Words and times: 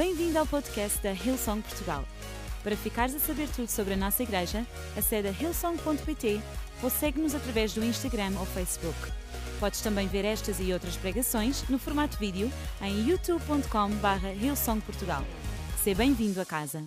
Bem-vindo 0.00 0.38
ao 0.38 0.46
podcast 0.46 0.98
da 1.02 1.12
Hillsong 1.12 1.60
Portugal. 1.60 2.02
Para 2.64 2.74
ficares 2.74 3.14
a 3.14 3.18
saber 3.18 3.46
tudo 3.54 3.68
sobre 3.68 3.92
a 3.92 3.96
nossa 3.98 4.22
igreja, 4.22 4.66
acede 4.96 5.28
a 5.28 5.30
hillsong.pt 5.30 6.40
ou 6.82 6.88
segue-nos 6.88 7.34
através 7.34 7.74
do 7.74 7.84
Instagram 7.84 8.32
ou 8.40 8.46
Facebook. 8.46 8.96
Podes 9.60 9.82
também 9.82 10.08
ver 10.08 10.24
estas 10.24 10.58
e 10.58 10.72
outras 10.72 10.96
pregações 10.96 11.68
no 11.68 11.78
formato 11.78 12.16
vídeo 12.16 12.50
em 12.80 13.10
youtube.com.br 13.10 14.42
hillsongportugal. 14.42 15.22
Seja 15.84 15.98
bem-vindo 15.98 16.40
a 16.40 16.46
casa. 16.46 16.82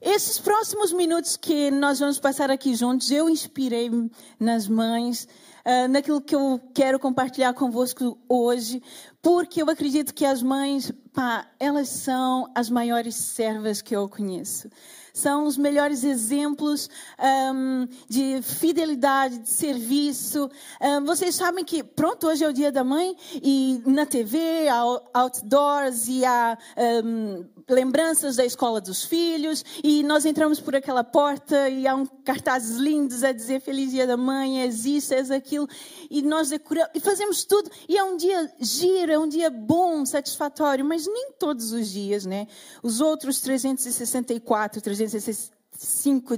Esses 0.00 0.38
próximos 0.38 0.92
minutos 0.92 1.36
que 1.36 1.72
nós 1.72 1.98
vamos 1.98 2.20
passar 2.20 2.52
aqui 2.52 2.76
juntos, 2.76 3.10
eu 3.10 3.28
inspirei 3.28 3.90
nas 4.38 4.68
mães, 4.68 5.26
uh, 5.64 5.88
naquilo 5.88 6.20
que 6.20 6.34
eu 6.34 6.60
quero 6.74 6.98
compartilhar 6.98 7.52
convosco 7.54 8.18
hoje, 8.28 8.82
porque 9.20 9.62
eu 9.62 9.70
acredito 9.70 10.14
que 10.14 10.24
as 10.24 10.42
mães, 10.42 10.92
pá, 11.12 11.46
elas 11.58 11.88
são 11.88 12.50
as 12.54 12.68
maiores 12.68 13.14
servas 13.14 13.80
que 13.80 13.94
eu 13.94 14.08
conheço 14.08 14.68
são 15.12 15.44
os 15.44 15.58
melhores 15.58 16.04
exemplos 16.04 16.88
um, 17.54 17.86
de 18.08 18.40
fidelidade, 18.42 19.38
de 19.38 19.48
serviço. 19.48 20.50
Um, 20.80 21.04
vocês 21.04 21.34
sabem 21.34 21.64
que, 21.64 21.82
pronto, 21.82 22.26
hoje 22.26 22.44
é 22.44 22.48
o 22.48 22.52
dia 22.52 22.72
da 22.72 22.82
mãe 22.82 23.14
e 23.34 23.82
na 23.84 24.06
TV, 24.06 24.68
outdoors 25.12 26.08
e 26.08 26.24
há 26.24 26.56
um, 27.04 27.44
lembranças 27.68 28.36
da 28.36 28.44
escola 28.44 28.80
dos 28.80 29.04
filhos 29.04 29.64
e 29.82 30.02
nós 30.02 30.24
entramos 30.24 30.60
por 30.60 30.74
aquela 30.74 31.04
porta 31.04 31.68
e 31.68 31.86
há 31.86 31.94
um 31.94 32.06
cartazes 32.24 32.76
lindos 32.76 33.24
a 33.24 33.32
dizer 33.32 33.60
Feliz 33.60 33.90
Dia 33.90 34.06
da 34.06 34.16
Mãe, 34.16 34.62
existe, 34.62 35.14
é 35.14 35.20
aquilo 35.34 35.68
e 36.10 36.22
nós 36.22 36.48
decoramos 36.48 36.90
e 36.94 37.00
fazemos 37.00 37.44
tudo 37.44 37.70
e 37.88 37.96
é 37.96 38.04
um 38.04 38.16
dia 38.16 38.52
giro, 38.60 39.12
é 39.12 39.18
um 39.18 39.28
dia 39.28 39.50
bom, 39.50 40.04
satisfatório, 40.06 40.84
mas 40.84 41.06
nem 41.06 41.32
todos 41.38 41.72
os 41.72 41.88
dias, 41.88 42.24
né? 42.24 42.46
Os 42.82 43.00
outros 43.00 43.40
364, 43.40 44.80
365 44.80 45.61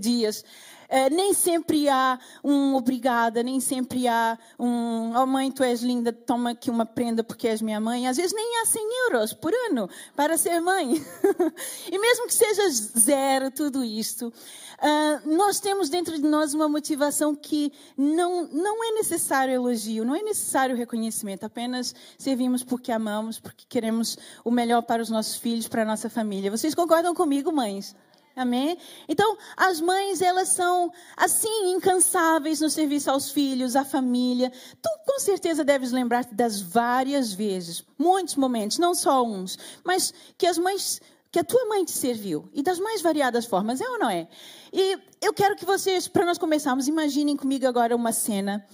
dias 0.00 0.44
é, 0.88 1.10
nem 1.10 1.32
sempre 1.34 1.88
há 1.88 2.18
um 2.42 2.74
obrigada, 2.74 3.42
nem 3.42 3.58
sempre 3.60 4.06
há 4.06 4.38
um, 4.58 5.12
oh 5.16 5.26
mãe, 5.26 5.50
tu 5.50 5.62
és 5.62 5.82
linda, 5.82 6.12
toma 6.12 6.50
aqui 6.50 6.70
uma 6.70 6.86
prenda 6.86 7.24
porque 7.24 7.48
és 7.48 7.60
minha 7.60 7.80
mãe. 7.80 8.06
Às 8.06 8.16
vezes 8.16 8.32
nem 8.32 8.60
há 8.60 8.66
100 8.66 8.82
euros 9.06 9.32
por 9.32 9.52
ano 9.52 9.88
para 10.14 10.36
ser 10.36 10.60
mãe. 10.60 11.04
e 11.90 11.98
mesmo 11.98 12.26
que 12.26 12.34
seja 12.34 12.68
zero 12.70 13.50
tudo 13.50 13.84
isto, 13.84 14.28
uh, 14.28 15.36
nós 15.36 15.58
temos 15.58 15.88
dentro 15.88 16.16
de 16.16 16.22
nós 16.22 16.54
uma 16.54 16.68
motivação 16.68 17.34
que 17.34 17.72
não, 17.96 18.46
não 18.46 18.84
é 18.84 18.92
necessário 18.92 19.52
elogio, 19.52 20.04
não 20.04 20.14
é 20.14 20.22
necessário 20.22 20.76
reconhecimento, 20.76 21.44
apenas 21.44 21.94
servimos 22.18 22.62
porque 22.62 22.92
amamos, 22.92 23.40
porque 23.40 23.64
queremos 23.68 24.16
o 24.44 24.50
melhor 24.50 24.82
para 24.82 25.02
os 25.02 25.10
nossos 25.10 25.36
filhos, 25.36 25.66
para 25.66 25.82
a 25.82 25.86
nossa 25.86 26.08
família. 26.08 26.50
Vocês 26.50 26.74
concordam 26.74 27.14
comigo, 27.14 27.50
mães? 27.50 27.96
Amém? 28.36 28.76
Então, 29.08 29.36
as 29.56 29.80
mães, 29.80 30.20
elas 30.20 30.48
são 30.48 30.90
assim, 31.16 31.70
incansáveis 31.70 32.60
no 32.60 32.68
serviço 32.68 33.10
aos 33.10 33.30
filhos, 33.30 33.76
à 33.76 33.84
família. 33.84 34.50
Tu, 34.82 34.88
com 35.06 35.20
certeza, 35.20 35.62
deves 35.62 35.92
lembrar-te 35.92 36.34
das 36.34 36.60
várias 36.60 37.32
vezes, 37.32 37.84
muitos 37.96 38.34
momentos, 38.34 38.78
não 38.78 38.92
só 38.92 39.24
uns, 39.24 39.56
mas 39.84 40.12
que 40.36 40.46
as 40.46 40.58
mães, 40.58 41.00
que 41.30 41.38
a 41.38 41.44
tua 41.44 41.64
mãe 41.66 41.84
te 41.84 41.92
serviu, 41.92 42.48
e 42.52 42.60
das 42.60 42.80
mais 42.80 43.00
variadas 43.00 43.46
formas, 43.46 43.80
é 43.80 43.88
ou 43.88 44.00
não 44.00 44.10
é? 44.10 44.26
E 44.72 44.98
eu 45.22 45.32
quero 45.32 45.54
que 45.54 45.64
vocês, 45.64 46.08
para 46.08 46.26
nós 46.26 46.36
começarmos, 46.36 46.88
imaginem 46.88 47.36
comigo 47.36 47.66
agora 47.68 47.94
uma 47.94 48.12
cena. 48.12 48.66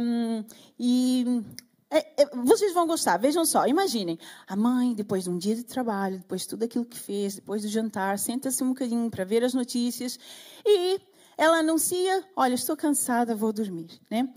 Um, 0.00 0.42
e 0.78 1.42
é, 1.90 2.22
é, 2.22 2.26
vocês 2.44 2.74
vão 2.74 2.86
gostar, 2.86 3.16
vejam 3.16 3.44
só, 3.44 3.66
imaginem. 3.66 4.18
A 4.46 4.56
mãe, 4.56 4.92
depois 4.94 5.24
de 5.24 5.30
um 5.30 5.38
dia 5.38 5.54
de 5.54 5.64
trabalho, 5.64 6.18
depois 6.18 6.42
de 6.42 6.48
tudo 6.48 6.64
aquilo 6.64 6.84
que 6.84 6.98
fez, 6.98 7.36
depois 7.36 7.62
do 7.62 7.68
jantar, 7.68 8.18
senta-se 8.18 8.62
um 8.64 8.68
bocadinho 8.68 9.08
para 9.10 9.24
ver 9.24 9.44
as 9.44 9.54
notícias 9.54 10.18
e 10.64 11.00
ela 11.36 11.58
anuncia: 11.58 12.24
Olha, 12.34 12.54
estou 12.54 12.76
cansada, 12.76 13.34
vou 13.34 13.52
dormir. 13.52 14.00
Né? 14.10 14.28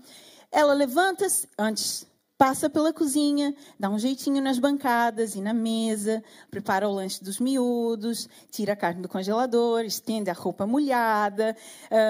Ela 0.52 0.72
levanta-se 0.74 1.48
antes 1.58 2.06
passa 2.40 2.70
pela 2.70 2.90
cozinha, 2.90 3.54
dá 3.78 3.90
um 3.90 3.98
jeitinho 3.98 4.40
nas 4.40 4.58
bancadas 4.58 5.34
e 5.34 5.42
na 5.42 5.52
mesa, 5.52 6.24
prepara 6.50 6.88
o 6.88 6.90
lanche 6.90 7.22
dos 7.22 7.38
miúdos, 7.38 8.26
tira 8.50 8.72
a 8.72 8.76
carne 8.76 9.02
do 9.02 9.10
congelador, 9.10 9.82
estende 9.82 10.30
a 10.30 10.32
roupa 10.32 10.66
molhada, 10.66 11.54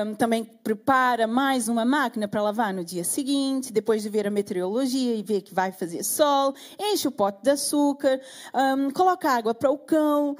um, 0.07 0.15
também 0.15 0.45
prepara 0.45 1.27
mais 1.27 1.67
uma 1.67 1.85
máquina 1.85 2.29
para 2.29 2.41
lavar 2.41 2.73
no 2.73 2.85
dia 2.85 3.03
seguinte, 3.03 3.73
depois 3.73 4.05
de 4.05 4.09
ver 4.09 4.25
a 4.25 4.31
meteorologia 4.31 5.17
e 5.17 5.23
ver 5.25 5.41
que 5.41 5.53
vai 5.53 5.73
fazer 5.73 6.05
sol, 6.05 6.55
enche 6.79 7.09
o 7.09 7.11
pote 7.11 7.43
de 7.43 7.51
açúcar, 7.51 8.21
um, 8.55 8.89
coloca 8.93 9.29
água 9.29 9.53
para 9.53 9.69
o 9.69 9.79
cão, 9.79 10.37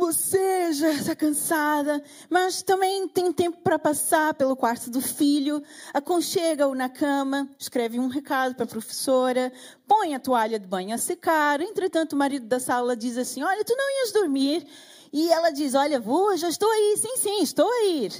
você 0.00 0.72
já 0.72 0.90
está 0.92 1.14
cansada, 1.14 2.02
mas 2.30 2.62
também 2.62 3.06
tem 3.06 3.30
tempo 3.30 3.58
para 3.58 3.78
passar 3.78 4.32
pelo 4.32 4.56
quarto 4.56 4.90
do 4.90 5.00
filho, 5.00 5.62
aconchega-o 5.92 6.74
na 6.74 6.88
cama, 6.88 7.48
escreve 7.58 8.00
um 8.00 8.08
recado 8.08 8.54
para 8.54 8.64
a 8.64 8.68
professora, 8.68 9.52
põe 9.86 10.14
a 10.14 10.18
toalha 10.18 10.58
de 10.58 10.66
banho 10.66 10.94
a 10.94 10.98
secar. 10.98 11.60
Entretanto, 11.60 12.14
o 12.14 12.16
marido 12.16 12.46
da 12.46 12.58
sala 12.58 12.96
diz 12.96 13.18
assim: 13.18 13.42
Olha, 13.42 13.62
tu 13.62 13.76
não 13.76 14.00
ias 14.00 14.12
dormir? 14.12 14.66
E 15.12 15.30
ela 15.30 15.50
diz: 15.50 15.74
Olha, 15.74 16.00
vou, 16.00 16.34
já 16.36 16.48
estou 16.48 16.70
aí. 16.70 16.96
Sim, 16.96 17.16
sim, 17.18 17.42
estou 17.42 17.70
a 17.70 17.84
ir. 17.84 18.12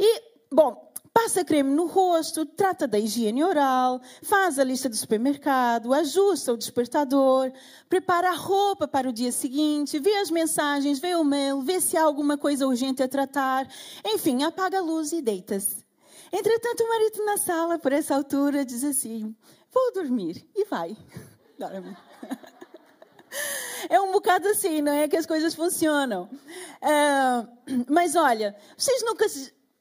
E, 0.00 0.22
bom, 0.50 0.89
Passa 1.12 1.44
creme 1.44 1.74
no 1.74 1.86
rosto, 1.86 2.46
trata 2.46 2.86
da 2.86 2.98
higiene 2.98 3.42
oral, 3.42 4.00
faz 4.22 4.58
a 4.58 4.64
lista 4.64 4.88
do 4.88 4.94
supermercado, 4.94 5.92
ajusta 5.92 6.52
o 6.52 6.56
despertador, 6.56 7.52
prepara 7.88 8.30
a 8.30 8.34
roupa 8.34 8.86
para 8.86 9.08
o 9.08 9.12
dia 9.12 9.32
seguinte, 9.32 9.98
vê 9.98 10.16
as 10.18 10.30
mensagens, 10.30 11.00
vê 11.00 11.16
o 11.16 11.24
mail, 11.24 11.62
vê 11.62 11.80
se 11.80 11.96
há 11.96 12.02
alguma 12.04 12.38
coisa 12.38 12.66
urgente 12.66 13.02
a 13.02 13.08
tratar. 13.08 13.68
Enfim, 14.06 14.44
apaga 14.44 14.78
a 14.78 14.82
luz 14.82 15.12
e 15.12 15.20
deita-se. 15.20 15.84
Entretanto, 16.32 16.84
o 16.84 16.88
marido 16.88 17.24
na 17.24 17.36
sala, 17.38 17.78
por 17.78 17.92
essa 17.92 18.14
altura, 18.14 18.64
diz 18.64 18.84
assim: 18.84 19.34
Vou 19.72 19.92
dormir. 19.92 20.48
E 20.54 20.64
vai. 20.64 20.96
Dorme. 21.58 21.96
É 23.88 24.00
um 24.00 24.12
bocado 24.12 24.48
assim, 24.48 24.80
não 24.82 24.92
é? 24.92 25.08
Que 25.08 25.16
as 25.16 25.26
coisas 25.26 25.54
funcionam. 25.54 26.28
É, 26.80 27.46
mas 27.88 28.16
olha, 28.16 28.56
vocês 28.76 29.02
nunca 29.04 29.26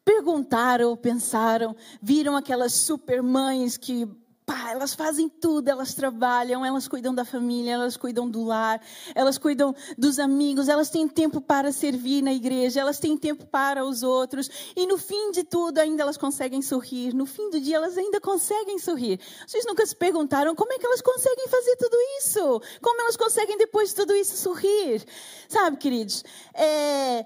perguntaram, 0.04 0.96
pensaram, 0.98 1.76
viram 2.02 2.36
aquelas 2.36 2.74
super 2.74 3.22
mães 3.22 3.78
que 3.78 4.08
pá, 4.50 4.72
elas 4.72 4.96
fazem 4.96 5.30
tudo, 5.30 5.68
elas 5.68 5.94
trabalham, 5.94 6.66
elas 6.66 6.88
cuidam 6.88 7.14
da 7.14 7.24
família, 7.24 7.74
elas 7.74 7.96
cuidam 7.96 8.28
do 8.28 8.44
lar, 8.44 8.82
elas 9.14 9.38
cuidam 9.38 9.76
dos 9.96 10.18
amigos, 10.18 10.68
elas 10.68 10.90
têm 10.90 11.08
tempo 11.08 11.40
para 11.40 11.72
servir 11.72 12.24
na 12.24 12.34
igreja, 12.34 12.80
elas 12.80 12.98
têm 12.98 13.16
tempo 13.16 13.46
para 13.46 13.86
os 13.86 14.02
outros, 14.02 14.50
e 14.76 14.88
no 14.88 14.98
fim 14.98 15.30
de 15.30 15.44
tudo 15.44 15.78
ainda 15.78 16.02
elas 16.02 16.18
conseguem 16.18 16.64
sorrir, 16.64 17.14
no 17.14 17.28
fim 17.28 17.52
do 17.52 17.62
dia 17.62 17.76
elas 17.76 17.96
ainda 17.96 18.20
conseguem 18.20 18.80
sorrir. 18.80 19.20
Vocês 19.46 19.64
nunca 19.68 19.86
se 19.86 19.96
perguntaram 19.96 20.56
como 20.56 20.74
é 20.74 20.80
que 20.80 20.86
elas 20.86 21.02
conseguem 21.02 21.48
fazer 21.48 21.76
tudo 21.76 21.98
isso? 22.18 22.62
Como 22.82 23.02
elas 23.02 23.16
conseguem 23.16 23.56
depois 23.56 23.90
de 23.90 23.96
tudo 23.98 24.16
isso 24.16 24.36
sorrir? 24.36 25.06
Sabe, 25.48 25.78
queridos, 25.78 26.24
é... 26.56 27.24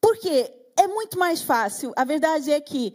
Por 0.00 0.18
quê? 0.18 0.63
É 0.76 0.86
muito 0.86 1.18
mais 1.18 1.42
fácil. 1.42 1.92
A 1.96 2.04
verdade 2.04 2.52
é 2.52 2.60
que 2.60 2.94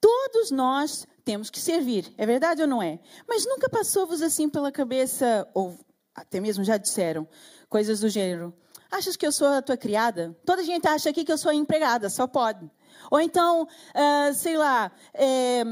todos 0.00 0.50
nós 0.50 1.06
temos 1.24 1.50
que 1.50 1.60
servir. 1.60 2.12
É 2.16 2.26
verdade 2.26 2.62
ou 2.62 2.68
não 2.68 2.82
é? 2.82 2.98
Mas 3.28 3.46
nunca 3.46 3.68
passou-vos 3.68 4.22
assim 4.22 4.48
pela 4.48 4.72
cabeça, 4.72 5.48
ou 5.54 5.78
até 6.14 6.40
mesmo 6.40 6.64
já 6.64 6.76
disseram, 6.76 7.28
coisas 7.68 8.00
do 8.00 8.08
gênero. 8.08 8.54
Achas 8.90 9.16
que 9.16 9.26
eu 9.26 9.30
sou 9.30 9.46
a 9.46 9.62
tua 9.62 9.76
criada? 9.76 10.36
Toda 10.44 10.64
gente 10.64 10.86
acha 10.88 11.10
aqui 11.10 11.24
que 11.24 11.30
eu 11.30 11.38
sou 11.38 11.52
empregada, 11.52 12.10
só 12.10 12.26
pode. 12.26 12.68
Ou 13.10 13.20
então, 13.20 13.62
uh, 13.62 14.34
sei 14.34 14.56
lá, 14.56 14.90
é, 15.14 15.62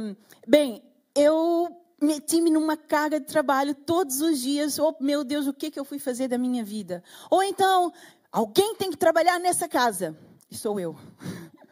bem, 0.46 0.82
eu 1.14 1.68
meti-me 2.00 2.50
numa 2.50 2.76
carga 2.76 3.18
de 3.18 3.26
trabalho 3.26 3.74
todos 3.74 4.20
os 4.20 4.38
dias. 4.38 4.78
Oh, 4.78 4.94
meu 5.00 5.24
Deus, 5.24 5.48
o 5.48 5.52
que, 5.52 5.70
que 5.70 5.80
eu 5.80 5.84
fui 5.84 5.98
fazer 5.98 6.28
da 6.28 6.38
minha 6.38 6.64
vida? 6.64 7.02
Ou 7.28 7.42
então, 7.42 7.92
alguém 8.30 8.76
tem 8.76 8.90
que 8.90 8.96
trabalhar 8.96 9.40
nessa 9.40 9.68
casa. 9.68 10.16
E 10.50 10.56
sou 10.56 10.78
eu. 10.78 10.96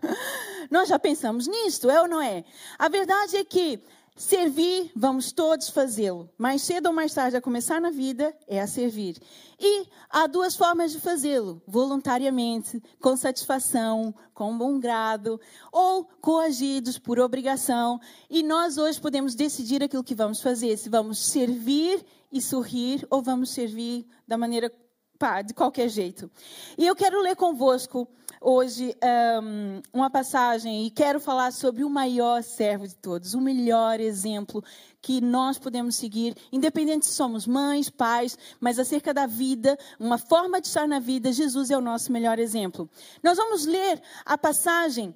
Nós 0.70 0.88
já 0.88 0.98
pensamos 0.98 1.46
nisto, 1.46 1.88
é 1.90 2.00
ou 2.00 2.08
não 2.08 2.20
é? 2.20 2.44
A 2.78 2.88
verdade 2.88 3.36
é 3.36 3.44
que 3.44 3.80
servir, 4.16 4.90
vamos 4.96 5.30
todos 5.30 5.68
fazê-lo. 5.68 6.30
Mais 6.38 6.62
cedo 6.62 6.86
ou 6.86 6.92
mais 6.92 7.12
tarde, 7.12 7.36
a 7.36 7.40
começar 7.40 7.80
na 7.80 7.90
vida, 7.90 8.34
é 8.48 8.60
a 8.60 8.66
servir. 8.66 9.20
E 9.60 9.86
há 10.08 10.26
duas 10.26 10.56
formas 10.56 10.92
de 10.92 11.00
fazê-lo: 11.00 11.62
voluntariamente, 11.66 12.82
com 13.00 13.16
satisfação, 13.16 14.14
com 14.32 14.56
bom 14.56 14.80
grado, 14.80 15.38
ou 15.70 16.04
coagidos 16.20 16.98
por 16.98 17.20
obrigação. 17.20 18.00
E 18.30 18.42
nós 18.42 18.78
hoje 18.78 19.00
podemos 19.00 19.34
decidir 19.34 19.82
aquilo 19.82 20.04
que 20.04 20.14
vamos 20.14 20.40
fazer: 20.40 20.76
se 20.78 20.88
vamos 20.88 21.18
servir 21.18 22.04
e 22.32 22.40
sorrir, 22.40 23.06
ou 23.10 23.22
vamos 23.22 23.50
servir 23.50 24.06
da 24.26 24.36
maneira 24.36 24.72
pá, 25.18 25.42
de 25.42 25.54
qualquer 25.54 25.88
jeito. 25.88 26.30
E 26.76 26.86
eu 26.86 26.96
quero 26.96 27.20
ler 27.22 27.36
convosco 27.36 28.08
hoje 28.40 28.96
um, 29.42 29.82
uma 29.92 30.10
passagem 30.10 30.86
e 30.86 30.90
quero 30.90 31.20
falar 31.20 31.52
sobre 31.52 31.84
o 31.84 31.90
maior 31.90 32.42
servo 32.42 32.86
de 32.86 32.94
todos, 32.94 33.34
o 33.34 33.40
melhor 33.40 34.00
exemplo 34.00 34.62
que 35.00 35.20
nós 35.20 35.58
podemos 35.58 35.96
seguir, 35.96 36.34
independente 36.50 37.06
se 37.06 37.12
somos 37.12 37.46
mães, 37.46 37.88
pais, 37.88 38.36
mas 38.60 38.78
acerca 38.78 39.14
da 39.14 39.26
vida, 39.26 39.78
uma 39.98 40.18
forma 40.18 40.60
de 40.60 40.66
estar 40.66 40.88
na 40.88 40.98
vida, 40.98 41.32
Jesus 41.32 41.70
é 41.70 41.76
o 41.76 41.80
nosso 41.80 42.10
melhor 42.10 42.38
exemplo. 42.38 42.90
Nós 43.22 43.36
vamos 43.36 43.66
ler 43.66 44.02
a 44.24 44.36
passagem 44.36 45.14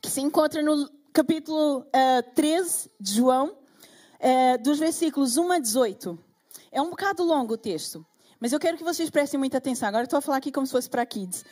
que 0.00 0.10
se 0.10 0.20
encontra 0.20 0.62
no 0.62 0.90
capítulo 1.12 1.80
uh, 1.80 1.86
eh, 1.92 2.22
13 2.22 2.90
de 2.98 3.14
João, 3.14 3.48
uh, 3.52 4.62
dos 4.62 4.78
versículos 4.78 5.36
1 5.36 5.52
a 5.52 5.58
18. 5.58 6.18
É 6.72 6.82
um 6.82 6.90
bocado 6.90 7.22
longo 7.22 7.54
o 7.54 7.58
texto, 7.58 8.04
mas 8.40 8.52
eu 8.52 8.58
quero 8.58 8.76
que 8.76 8.82
vocês 8.82 9.10
prestem 9.10 9.38
muita 9.38 9.58
atenção. 9.58 9.88
Agora 9.88 10.04
estou 10.04 10.18
a 10.18 10.22
falar 10.22 10.38
aqui 10.38 10.50
como 10.50 10.66
se 10.66 10.72
fosse 10.72 10.90
para 10.90 11.06
kids. 11.06 11.44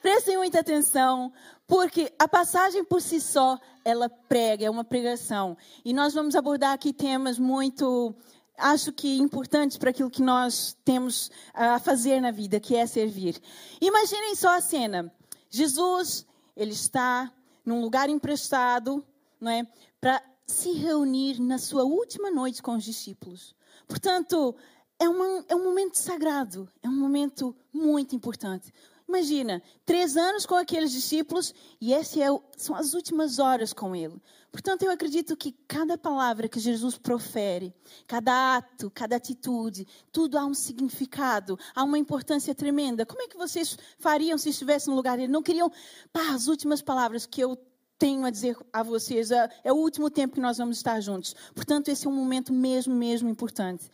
Prestem 0.00 0.38
muita 0.38 0.60
atenção, 0.60 1.30
porque 1.66 2.12
a 2.18 2.26
passagem 2.26 2.82
por 2.82 3.02
si 3.02 3.20
só, 3.20 3.58
ela 3.84 4.08
prega, 4.08 4.64
é 4.64 4.70
uma 4.70 4.82
pregação. 4.82 5.56
E 5.84 5.92
nós 5.92 6.14
vamos 6.14 6.34
abordar 6.34 6.72
aqui 6.72 6.92
temas 6.92 7.38
muito, 7.38 8.14
acho 8.56 8.92
que 8.92 9.18
importantes 9.18 9.76
para 9.76 9.90
aquilo 9.90 10.10
que 10.10 10.22
nós 10.22 10.74
temos 10.86 11.30
a 11.52 11.78
fazer 11.78 12.20
na 12.20 12.30
vida, 12.30 12.58
que 12.58 12.74
é 12.74 12.86
servir. 12.86 13.40
Imaginem 13.80 14.34
só 14.34 14.56
a 14.56 14.60
cena. 14.60 15.12
Jesus, 15.50 16.26
ele 16.56 16.72
está 16.72 17.30
num 17.64 17.82
lugar 17.82 18.08
emprestado, 18.08 19.04
não 19.38 19.50
é? 19.50 19.66
Para 20.00 20.22
se 20.46 20.72
reunir 20.72 21.38
na 21.40 21.58
sua 21.58 21.84
última 21.84 22.30
noite 22.30 22.62
com 22.62 22.74
os 22.74 22.84
discípulos. 22.84 23.54
Portanto, 23.86 24.56
é, 24.98 25.08
uma, 25.08 25.44
é 25.48 25.54
um 25.54 25.64
momento 25.64 25.96
sagrado, 25.96 26.68
é 26.82 26.88
um 26.88 26.96
momento 26.96 27.54
muito 27.72 28.16
importante. 28.16 28.72
Imagina, 29.10 29.60
três 29.84 30.16
anos 30.16 30.46
com 30.46 30.54
aqueles 30.54 30.92
discípulos 30.92 31.52
e 31.80 31.92
essas 31.92 32.16
é 32.16 32.28
são 32.56 32.76
as 32.76 32.94
últimas 32.94 33.40
horas 33.40 33.72
com 33.72 33.94
ele. 33.94 34.22
Portanto, 34.52 34.84
eu 34.84 34.90
acredito 34.92 35.36
que 35.36 35.50
cada 35.66 35.98
palavra 35.98 36.48
que 36.48 36.60
Jesus 36.60 36.96
profere, 36.96 37.74
cada 38.06 38.58
ato, 38.58 38.88
cada 38.88 39.16
atitude, 39.16 39.84
tudo 40.12 40.38
há 40.38 40.46
um 40.46 40.54
significado, 40.54 41.58
há 41.74 41.82
uma 41.82 41.98
importância 41.98 42.54
tremenda. 42.54 43.04
Como 43.04 43.20
é 43.20 43.26
que 43.26 43.36
vocês 43.36 43.76
fariam 43.98 44.38
se 44.38 44.50
estivessem 44.50 44.92
no 44.92 44.96
lugar 44.96 45.16
dele? 45.16 45.32
Não 45.32 45.42
queriam, 45.42 45.72
pá, 46.12 46.32
as 46.32 46.46
últimas 46.46 46.80
palavras 46.80 47.26
que 47.26 47.40
eu 47.40 47.58
tenho 47.98 48.24
a 48.24 48.30
dizer 48.30 48.56
a 48.72 48.84
vocês, 48.84 49.32
é, 49.32 49.50
é 49.64 49.72
o 49.72 49.76
último 49.76 50.08
tempo 50.08 50.34
que 50.34 50.40
nós 50.40 50.58
vamos 50.58 50.76
estar 50.76 51.00
juntos. 51.00 51.34
Portanto, 51.52 51.88
esse 51.88 52.06
é 52.06 52.10
um 52.10 52.14
momento 52.14 52.52
mesmo, 52.52 52.94
mesmo 52.94 53.28
importante. 53.28 53.90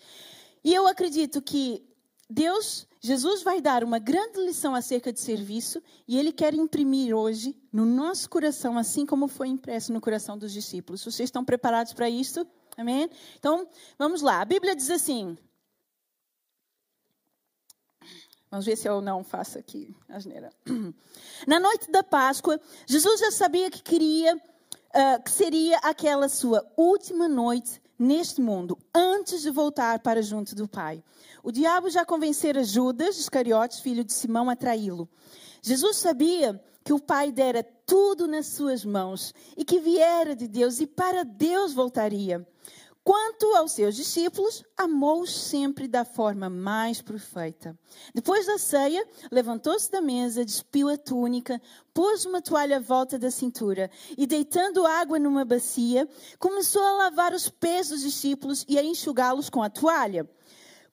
E 0.62 0.74
eu 0.74 0.86
acredito 0.86 1.40
que 1.40 1.82
Deus, 2.28 2.86
Jesus 3.06 3.44
vai 3.44 3.60
dar 3.60 3.84
uma 3.84 4.00
grande 4.00 4.44
lição 4.44 4.74
acerca 4.74 5.12
de 5.12 5.20
serviço 5.20 5.80
e 6.08 6.18
ele 6.18 6.32
quer 6.32 6.52
imprimir 6.52 7.14
hoje 7.14 7.56
no 7.72 7.86
nosso 7.86 8.28
coração, 8.28 8.76
assim 8.76 9.06
como 9.06 9.28
foi 9.28 9.46
impresso 9.46 9.92
no 9.92 10.00
coração 10.00 10.36
dos 10.36 10.52
discípulos. 10.52 11.04
Vocês 11.04 11.28
estão 11.28 11.44
preparados 11.44 11.92
para 11.92 12.10
isso? 12.10 12.44
Amém? 12.76 13.08
Então, 13.38 13.68
vamos 13.96 14.22
lá. 14.22 14.40
A 14.40 14.44
Bíblia 14.44 14.74
diz 14.74 14.90
assim. 14.90 15.38
Vamos 18.50 18.66
ver 18.66 18.74
se 18.74 18.88
eu 18.88 19.00
não 19.00 19.22
faço 19.22 19.56
aqui 19.56 19.94
asneira. 20.08 20.50
Na 21.46 21.60
noite 21.60 21.88
da 21.92 22.02
Páscoa, 22.02 22.60
Jesus 22.86 23.20
já 23.20 23.30
sabia 23.30 23.70
que 23.70 23.84
queria, 23.84 24.34
uh, 24.34 25.22
que 25.24 25.30
seria 25.30 25.78
aquela 25.78 26.28
sua 26.28 26.66
última 26.76 27.28
noite 27.28 27.80
neste 27.96 28.40
mundo, 28.40 28.76
antes 28.96 29.42
de 29.42 29.50
voltar 29.50 29.98
para 29.98 30.22
junto 30.22 30.54
do 30.54 30.66
Pai. 30.66 31.04
O 31.42 31.52
diabo 31.52 31.90
já 31.90 32.02
convencera 32.02 32.64
Judas 32.64 33.18
Iscariotes, 33.18 33.80
filho 33.80 34.02
de 34.02 34.14
Simão, 34.14 34.48
a 34.48 34.56
traí-lo. 34.56 35.06
Jesus 35.60 35.98
sabia 35.98 36.58
que 36.82 36.94
o 36.94 36.98
Pai 36.98 37.30
dera 37.30 37.62
tudo 37.84 38.26
nas 38.26 38.46
suas 38.46 38.86
mãos 38.86 39.34
e 39.54 39.66
que 39.66 39.78
viera 39.78 40.34
de 40.34 40.48
Deus 40.48 40.80
e 40.80 40.86
para 40.86 41.24
Deus 41.24 41.74
voltaria. 41.74 42.46
Quanto 43.06 43.54
aos 43.54 43.70
seus 43.70 43.94
discípulos, 43.94 44.64
amou-os 44.76 45.32
sempre 45.32 45.86
da 45.86 46.04
forma 46.04 46.50
mais 46.50 47.00
perfeita. 47.00 47.78
Depois 48.12 48.46
da 48.46 48.58
ceia, 48.58 49.06
levantou-se 49.30 49.88
da 49.88 50.00
mesa, 50.00 50.44
despiu 50.44 50.88
a 50.88 50.98
túnica, 50.98 51.62
pôs 51.94 52.26
uma 52.26 52.42
toalha 52.42 52.78
à 52.78 52.80
volta 52.80 53.16
da 53.16 53.30
cintura 53.30 53.88
e, 54.18 54.26
deitando 54.26 54.84
água 54.84 55.20
numa 55.20 55.44
bacia, 55.44 56.08
começou 56.40 56.82
a 56.82 56.94
lavar 56.94 57.32
os 57.32 57.48
pés 57.48 57.90
dos 57.90 58.00
discípulos 58.00 58.64
e 58.68 58.76
a 58.76 58.82
enxugá-los 58.82 59.48
com 59.48 59.62
a 59.62 59.70
toalha. 59.70 60.28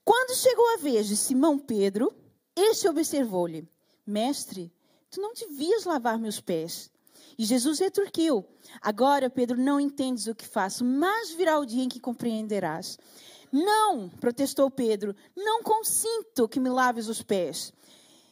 Quando 0.05 0.35
chegou 0.35 0.75
a 0.75 0.77
vez 0.77 1.07
de 1.07 1.17
Simão 1.17 1.57
Pedro, 1.57 2.13
este 2.55 2.87
observou-lhe: 2.87 3.67
Mestre, 4.05 4.71
tu 5.09 5.19
não 5.19 5.33
devias 5.33 5.83
lavar 5.83 6.19
meus 6.19 6.39
pés. 6.39 6.92
E 7.37 7.45
Jesus 7.45 7.79
retorquiu: 7.79 8.45
Agora, 8.81 9.29
Pedro, 9.29 9.57
não 9.57 9.79
entendes 9.79 10.27
o 10.27 10.35
que 10.35 10.45
faço, 10.45 10.83
mas 10.83 11.31
virá 11.31 11.57
o 11.59 11.65
dia 11.65 11.83
em 11.83 11.89
que 11.89 11.99
compreenderás. 11.99 12.97
Não, 13.51 14.09
protestou 14.09 14.69
Pedro, 14.71 15.15
não 15.35 15.61
consinto 15.61 16.47
que 16.47 16.59
me 16.59 16.69
laves 16.69 17.07
os 17.07 17.21
pés. 17.21 17.71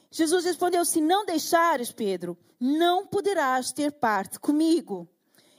Jesus 0.10 0.46
respondeu: 0.46 0.84
Se 0.84 1.00
não 1.00 1.26
deixares, 1.26 1.92
Pedro, 1.92 2.38
não 2.60 3.06
poderás 3.06 3.72
ter 3.72 3.92
parte 3.92 4.40
comigo. 4.40 5.08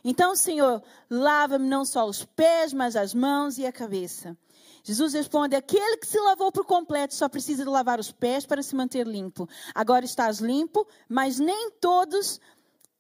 Então, 0.05 0.35
Senhor, 0.35 0.83
lava-me 1.09 1.69
não 1.69 1.85
só 1.85 2.07
os 2.07 2.25
pés, 2.25 2.73
mas 2.73 2.97
as 2.97 3.15
mãos 3.15 3.57
e 3.57 3.65
a 3.65 3.73
cabeça. 3.73 4.37
Jesus 4.83 5.13
responde: 5.13 5.55
aquele 5.55 5.97
que 5.97 6.07
se 6.07 6.19
lavou 6.19 6.51
por 6.51 6.65
completo 6.65 7.15
só 7.15 7.29
precisa 7.29 7.63
de 7.63 7.71
lavar 7.71 8.01
os 8.01 8.11
pés 8.11 8.45
para 8.45 8.63
se 8.63 8.75
manter 8.75 9.07
limpo. 9.07 9.49
Agora 9.75 10.05
estás 10.05 10.39
limpo, 10.39 10.87
mas 11.09 11.39
nem 11.39 11.71
todos 11.81 12.41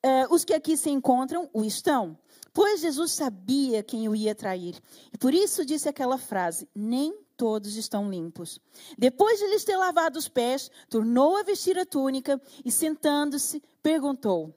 uh, 0.05 0.35
os 0.35 0.45
que 0.45 0.55
aqui 0.55 0.77
se 0.77 0.91
encontram 0.91 1.49
o 1.53 1.65
estão. 1.65 2.19
Pois 2.53 2.81
Jesus 2.81 3.13
sabia 3.13 3.83
quem 3.83 4.09
o 4.09 4.15
ia 4.15 4.35
trair. 4.35 4.79
E 5.13 5.19
por 5.19 5.33
isso 5.33 5.65
disse 5.65 5.89
aquela 5.89 6.19
frase: 6.19 6.69
nem 6.75 7.17
todos 7.37 7.77
estão 7.77 8.11
limpos. 8.11 8.61
Depois 8.99 9.39
de 9.39 9.47
lhes 9.47 9.65
ter 9.65 9.77
lavado 9.77 10.19
os 10.19 10.29
pés, 10.29 10.71
tornou 10.89 11.37
a 11.37 11.43
vestir 11.43 11.79
a 11.79 11.87
túnica 11.87 12.41
e, 12.65 12.71
sentando-se, 12.71 13.63
perguntou: 13.83 14.55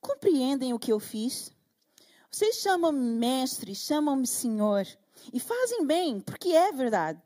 Compreendem 0.00 0.72
o 0.72 0.78
que 0.78 0.92
eu 0.92 1.00
fiz? 1.00 1.50
Vocês 2.30 2.56
chamam-me 2.56 3.18
mestre, 3.18 3.74
chamam-me 3.74 4.26
senhor. 4.26 4.86
E 5.32 5.38
fazem 5.38 5.84
bem, 5.84 6.20
porque 6.20 6.48
é 6.50 6.72
verdade. 6.72 7.20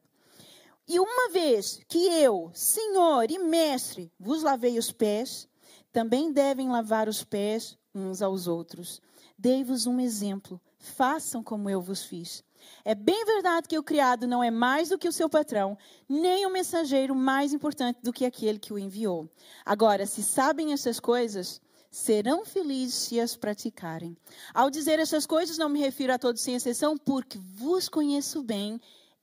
E 0.88 1.00
uma 1.00 1.30
vez 1.30 1.80
que 1.88 2.06
eu, 2.06 2.50
Senhor 2.54 3.28
e 3.30 3.38
Mestre, 3.38 4.12
vos 4.20 4.42
lavei 4.42 4.78
os 4.78 4.92
pés, 4.92 5.48
também 5.96 6.30
devem 6.30 6.68
lavar 6.68 7.08
os 7.08 7.24
pés 7.24 7.78
uns 7.94 8.20
aos 8.20 8.46
outros. 8.46 9.00
Dei-vos 9.38 9.86
um 9.86 9.98
exemplo, 9.98 10.60
façam 10.78 11.42
como 11.42 11.70
eu 11.70 11.80
vos 11.80 12.04
fiz. 12.04 12.44
É 12.84 12.94
bem 12.94 13.24
verdade 13.24 13.66
que 13.66 13.78
o 13.78 13.82
criado 13.82 14.26
não 14.26 14.44
é 14.44 14.50
mais 14.50 14.90
do 14.90 14.98
que 14.98 15.08
o 15.08 15.12
seu 15.12 15.26
patrão, 15.26 15.78
nem 16.06 16.44
o 16.44 16.50
mensageiro 16.50 17.14
mais 17.14 17.54
importante 17.54 17.98
do 18.02 18.12
que 18.12 18.26
aquele 18.26 18.58
que 18.58 18.74
o 18.74 18.78
enviou. 18.78 19.26
Agora, 19.64 20.04
se 20.04 20.22
sabem 20.22 20.74
essas 20.74 21.00
coisas, 21.00 21.62
serão 21.90 22.44
felizes 22.44 22.94
se 22.94 23.18
as 23.18 23.34
praticarem. 23.34 24.14
Ao 24.52 24.68
dizer 24.68 24.98
essas 24.98 25.24
coisas, 25.24 25.56
não 25.56 25.70
me 25.70 25.80
refiro 25.80 26.12
a 26.12 26.18
todos 26.18 26.42
sem 26.42 26.56
exceção, 26.56 26.98
porque 26.98 27.38
vos 27.38 27.88
conheço 27.88 28.42
bem, 28.42 28.78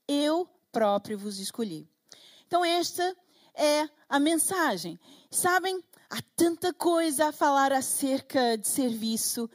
eu 0.08 0.48
próprio 0.72 1.16
vos 1.16 1.38
escolhi. 1.38 1.88
Então, 2.48 2.64
esta 2.64 3.16
é 3.54 3.88
a 4.08 4.18
mensagem. 4.18 4.98
Sabem, 5.30 5.80
há 6.14 6.22
tanta 6.36 6.72
coisa 6.72 7.28
a 7.28 7.32
falar 7.32 7.72
acerca 7.72 8.56
de 8.56 8.68
serviço, 8.68 9.50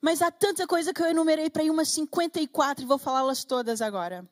mas 0.00 0.20
há 0.20 0.30
tanta 0.30 0.66
coisa 0.66 0.92
que 0.92 1.00
eu 1.00 1.06
enumerei 1.06 1.48
para 1.48 1.62
aí 1.62 1.70
umas 1.70 1.88
54 1.90 2.82
e 2.82 2.86
vou 2.86 2.98
falá-las 2.98 3.44
todas 3.44 3.80
agora. 3.80 4.28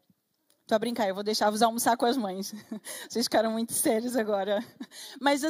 Estou 0.63 0.75
a 0.75 0.79
brincar, 0.81 1.09
eu 1.09 1.15
vou 1.15 1.23
deixar-vos 1.23 1.63
almoçar 1.63 1.97
com 1.97 2.05
as 2.05 2.17
mães. 2.17 2.53
Vocês 3.09 3.27
ficaram 3.27 3.53
muito 3.53 3.73
sérios 3.73 4.17
agora. 4.17 4.63
Mas 5.21 5.43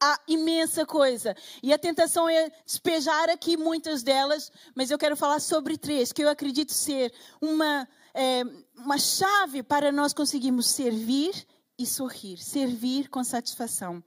há 0.00 0.20
imensa 0.28 0.86
coisa. 0.86 1.36
E 1.60 1.72
a 1.72 1.78
tentação 1.78 2.28
é 2.28 2.50
despejar 2.64 3.28
aqui 3.28 3.56
muitas 3.56 4.04
delas, 4.04 4.52
mas 4.76 4.92
eu 4.92 4.96
quero 4.96 5.16
falar 5.16 5.40
sobre 5.40 5.76
três, 5.76 6.12
que 6.12 6.22
eu 6.22 6.28
acredito 6.28 6.72
ser 6.72 7.12
uma, 7.42 7.86
é, 8.14 8.42
uma 8.76 8.96
chave 8.96 9.62
para 9.64 9.90
nós 9.90 10.12
conseguirmos 10.12 10.68
servir 10.68 11.34
e 11.76 11.84
sorrir. 11.84 12.38
Servir 12.38 13.08
com 13.08 13.24
satisfação. 13.24 14.02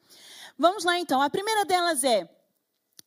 Vamos 0.62 0.84
lá 0.84 1.00
então. 1.00 1.20
A 1.20 1.28
primeira 1.28 1.66
delas 1.66 2.04
é: 2.04 2.30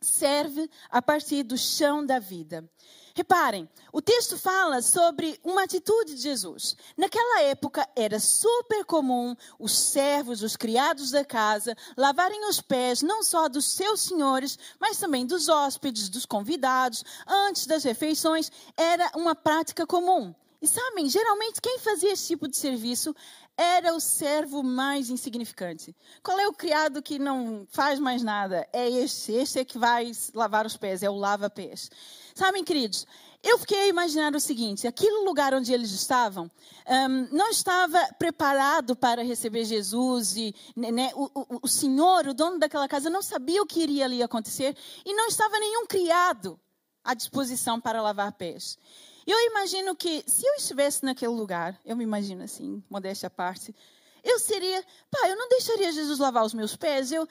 serve 0.00 0.68
a 0.90 1.00
partir 1.00 1.44
do 1.44 1.56
chão 1.56 2.04
da 2.04 2.18
vida. 2.18 2.68
Reparem, 3.14 3.70
o 3.92 4.02
texto 4.02 4.37
fala 4.37 4.82
sobre 4.82 5.38
uma 5.44 5.62
atitude 5.62 6.16
de 6.16 6.20
Jesus. 6.20 6.76
Naquela 6.96 7.42
época 7.42 7.88
era 7.94 8.18
super 8.18 8.84
comum 8.84 9.37
os 9.56 9.70
servos, 9.70 10.42
os 10.42 10.56
criados 10.56 11.12
da 11.12 11.25
casa, 11.25 11.76
lavarem 11.96 12.44
os 12.49 12.61
pés 12.61 13.02
não 13.02 13.23
só 13.23 13.49
dos 13.49 13.66
seus 13.66 14.00
senhores, 14.00 14.58
mas 14.80 14.99
também 14.99 15.25
dos 15.25 15.49
hóspedes, 15.49 16.08
dos 16.08 16.26
convidados, 16.26 17.04
antes 17.25 17.68
das 17.68 17.84
refeições. 17.84 18.50
Era 18.76 19.12
uma 19.14 19.37
prática 19.37 19.87
comum. 19.87 20.34
E 20.61 20.66
sabem, 20.66 21.08
geralmente 21.11 21.61
quem 21.61 21.78
fazia 21.78 22.11
esse 22.11 22.26
tipo 22.26 22.49
de 22.49 22.56
serviço 22.56 23.14
era 23.56 23.94
o 23.94 24.00
servo 24.00 24.62
mais 24.62 25.11
insignificante. 25.11 25.94
Qual 26.23 26.38
é 26.38 26.49
o 26.49 26.52
criado 26.52 27.02
que 27.02 27.18
não 27.18 27.66
faz 27.70 27.99
mais 27.99 28.23
nada? 28.23 28.66
É 28.73 28.88
este. 28.88 29.32
Este 29.32 29.61
é 29.61 29.64
que 29.64 29.78
vai 29.78 30.11
lavar 30.34 30.66
os 30.66 30.76
pés, 30.76 31.02
é 31.02 31.11
o 31.11 31.14
lava-pés. 31.14 31.90
Sabem, 32.34 32.64
queridos, 32.64 33.06
eu 33.44 33.58
fiquei 33.58 33.88
imaginando 33.88 34.38
o 34.38 34.40
seguinte: 34.40 34.87
aquele 34.87 35.25
lugar 35.25 35.54
onde 35.54 35.73
eles 35.73 35.92
estavam 35.92 36.50
um, 36.88 37.37
não 37.37 37.50
estava 37.50 37.99
preparado 38.18 38.96
para 38.96 39.23
receber 39.23 39.64
Jesus 39.64 40.37
e 40.37 40.54
né, 40.75 40.90
né, 40.90 41.11
o, 41.14 41.30
o, 41.34 41.61
o 41.62 41.68
senhor, 41.68 42.26
o 42.26 42.34
dono 42.34 42.58
daquela 42.58 42.88
casa, 42.88 43.08
não 43.08 43.23
sabia 43.23 43.62
o 43.62 43.66
que 43.66 43.80
iria 43.80 44.06
ali 44.06 44.23
acontecer 44.23 44.76
e 45.04 45.14
não 45.14 45.28
estava 45.28 45.58
nenhum 45.58 45.87
criado 45.87 46.58
à 47.04 47.14
disposição 47.14 47.80
para 47.80 48.02
lavar 48.02 48.32
pés. 48.32 48.78
Eu 49.26 49.38
imagino 49.50 49.94
que 49.96 50.22
se 50.26 50.46
eu 50.46 50.54
estivesse 50.54 51.04
naquele 51.04 51.32
lugar, 51.32 51.80
eu 51.84 51.96
me 51.96 52.04
imagino 52.04 52.42
assim, 52.42 52.82
modéstia 52.90 53.28
à 53.28 53.30
parte, 53.30 53.74
eu 54.22 54.38
seria, 54.38 54.82
pá, 55.10 55.28
eu 55.28 55.36
não 55.36 55.48
deixaria 55.48 55.92
Jesus 55.92 56.18
lavar 56.18 56.44
os 56.44 56.54
meus 56.54 56.76
pés, 56.76 57.12
eu, 57.12 57.28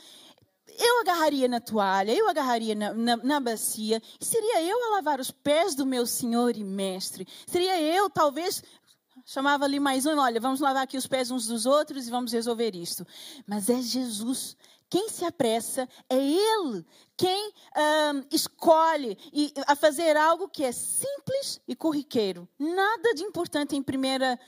eu 0.67 1.01
agarraria 1.01 1.47
na 1.47 1.59
toalha, 1.59 2.11
eu 2.11 2.29
agarraria 2.29 2.75
na, 2.75 2.93
na, 2.93 3.17
na, 3.17 3.39
bacia, 3.39 4.01
e 4.19 4.25
seria 4.25 4.63
eu 4.63 4.77
a 4.85 4.95
lavar 4.95 5.19
os 5.19 5.31
pés 5.31 5.75
do 5.75 5.85
meu 5.85 6.05
Senhor 6.05 6.55
e 6.55 6.63
Mestre. 6.63 7.27
Seria 7.47 7.81
eu, 7.81 8.09
talvez, 8.09 8.63
chamava 9.25 9.65
ali 9.65 9.79
mais 9.79 10.05
um, 10.05 10.17
olha, 10.19 10.39
vamos 10.39 10.59
lavar 10.59 10.83
aqui 10.83 10.97
os 10.97 11.07
pés 11.07 11.31
uns 11.31 11.47
dos 11.47 11.65
outros 11.65 12.07
e 12.07 12.11
vamos 12.11 12.31
resolver 12.31 12.75
isto. 12.75 13.05
Mas 13.47 13.69
é 13.69 13.81
Jesus. 13.81 14.55
Quem 14.93 15.09
se 15.09 15.25
apressa 15.25 15.89
é 16.07 16.15
Ele. 16.15 16.85
Quem 17.17 17.51
escolhe 18.29 19.17
a 19.65 19.75
fazer 19.75 20.15
algo 20.15 20.47
que 20.47 20.63
é 20.63 20.71
simples 20.71 21.59
e 21.67 21.75
corriqueiro. 21.75 22.47
Nada 22.59 23.15
de 23.15 23.23
importante 23.23 23.75
em 23.75 23.81
primeira 23.81 24.39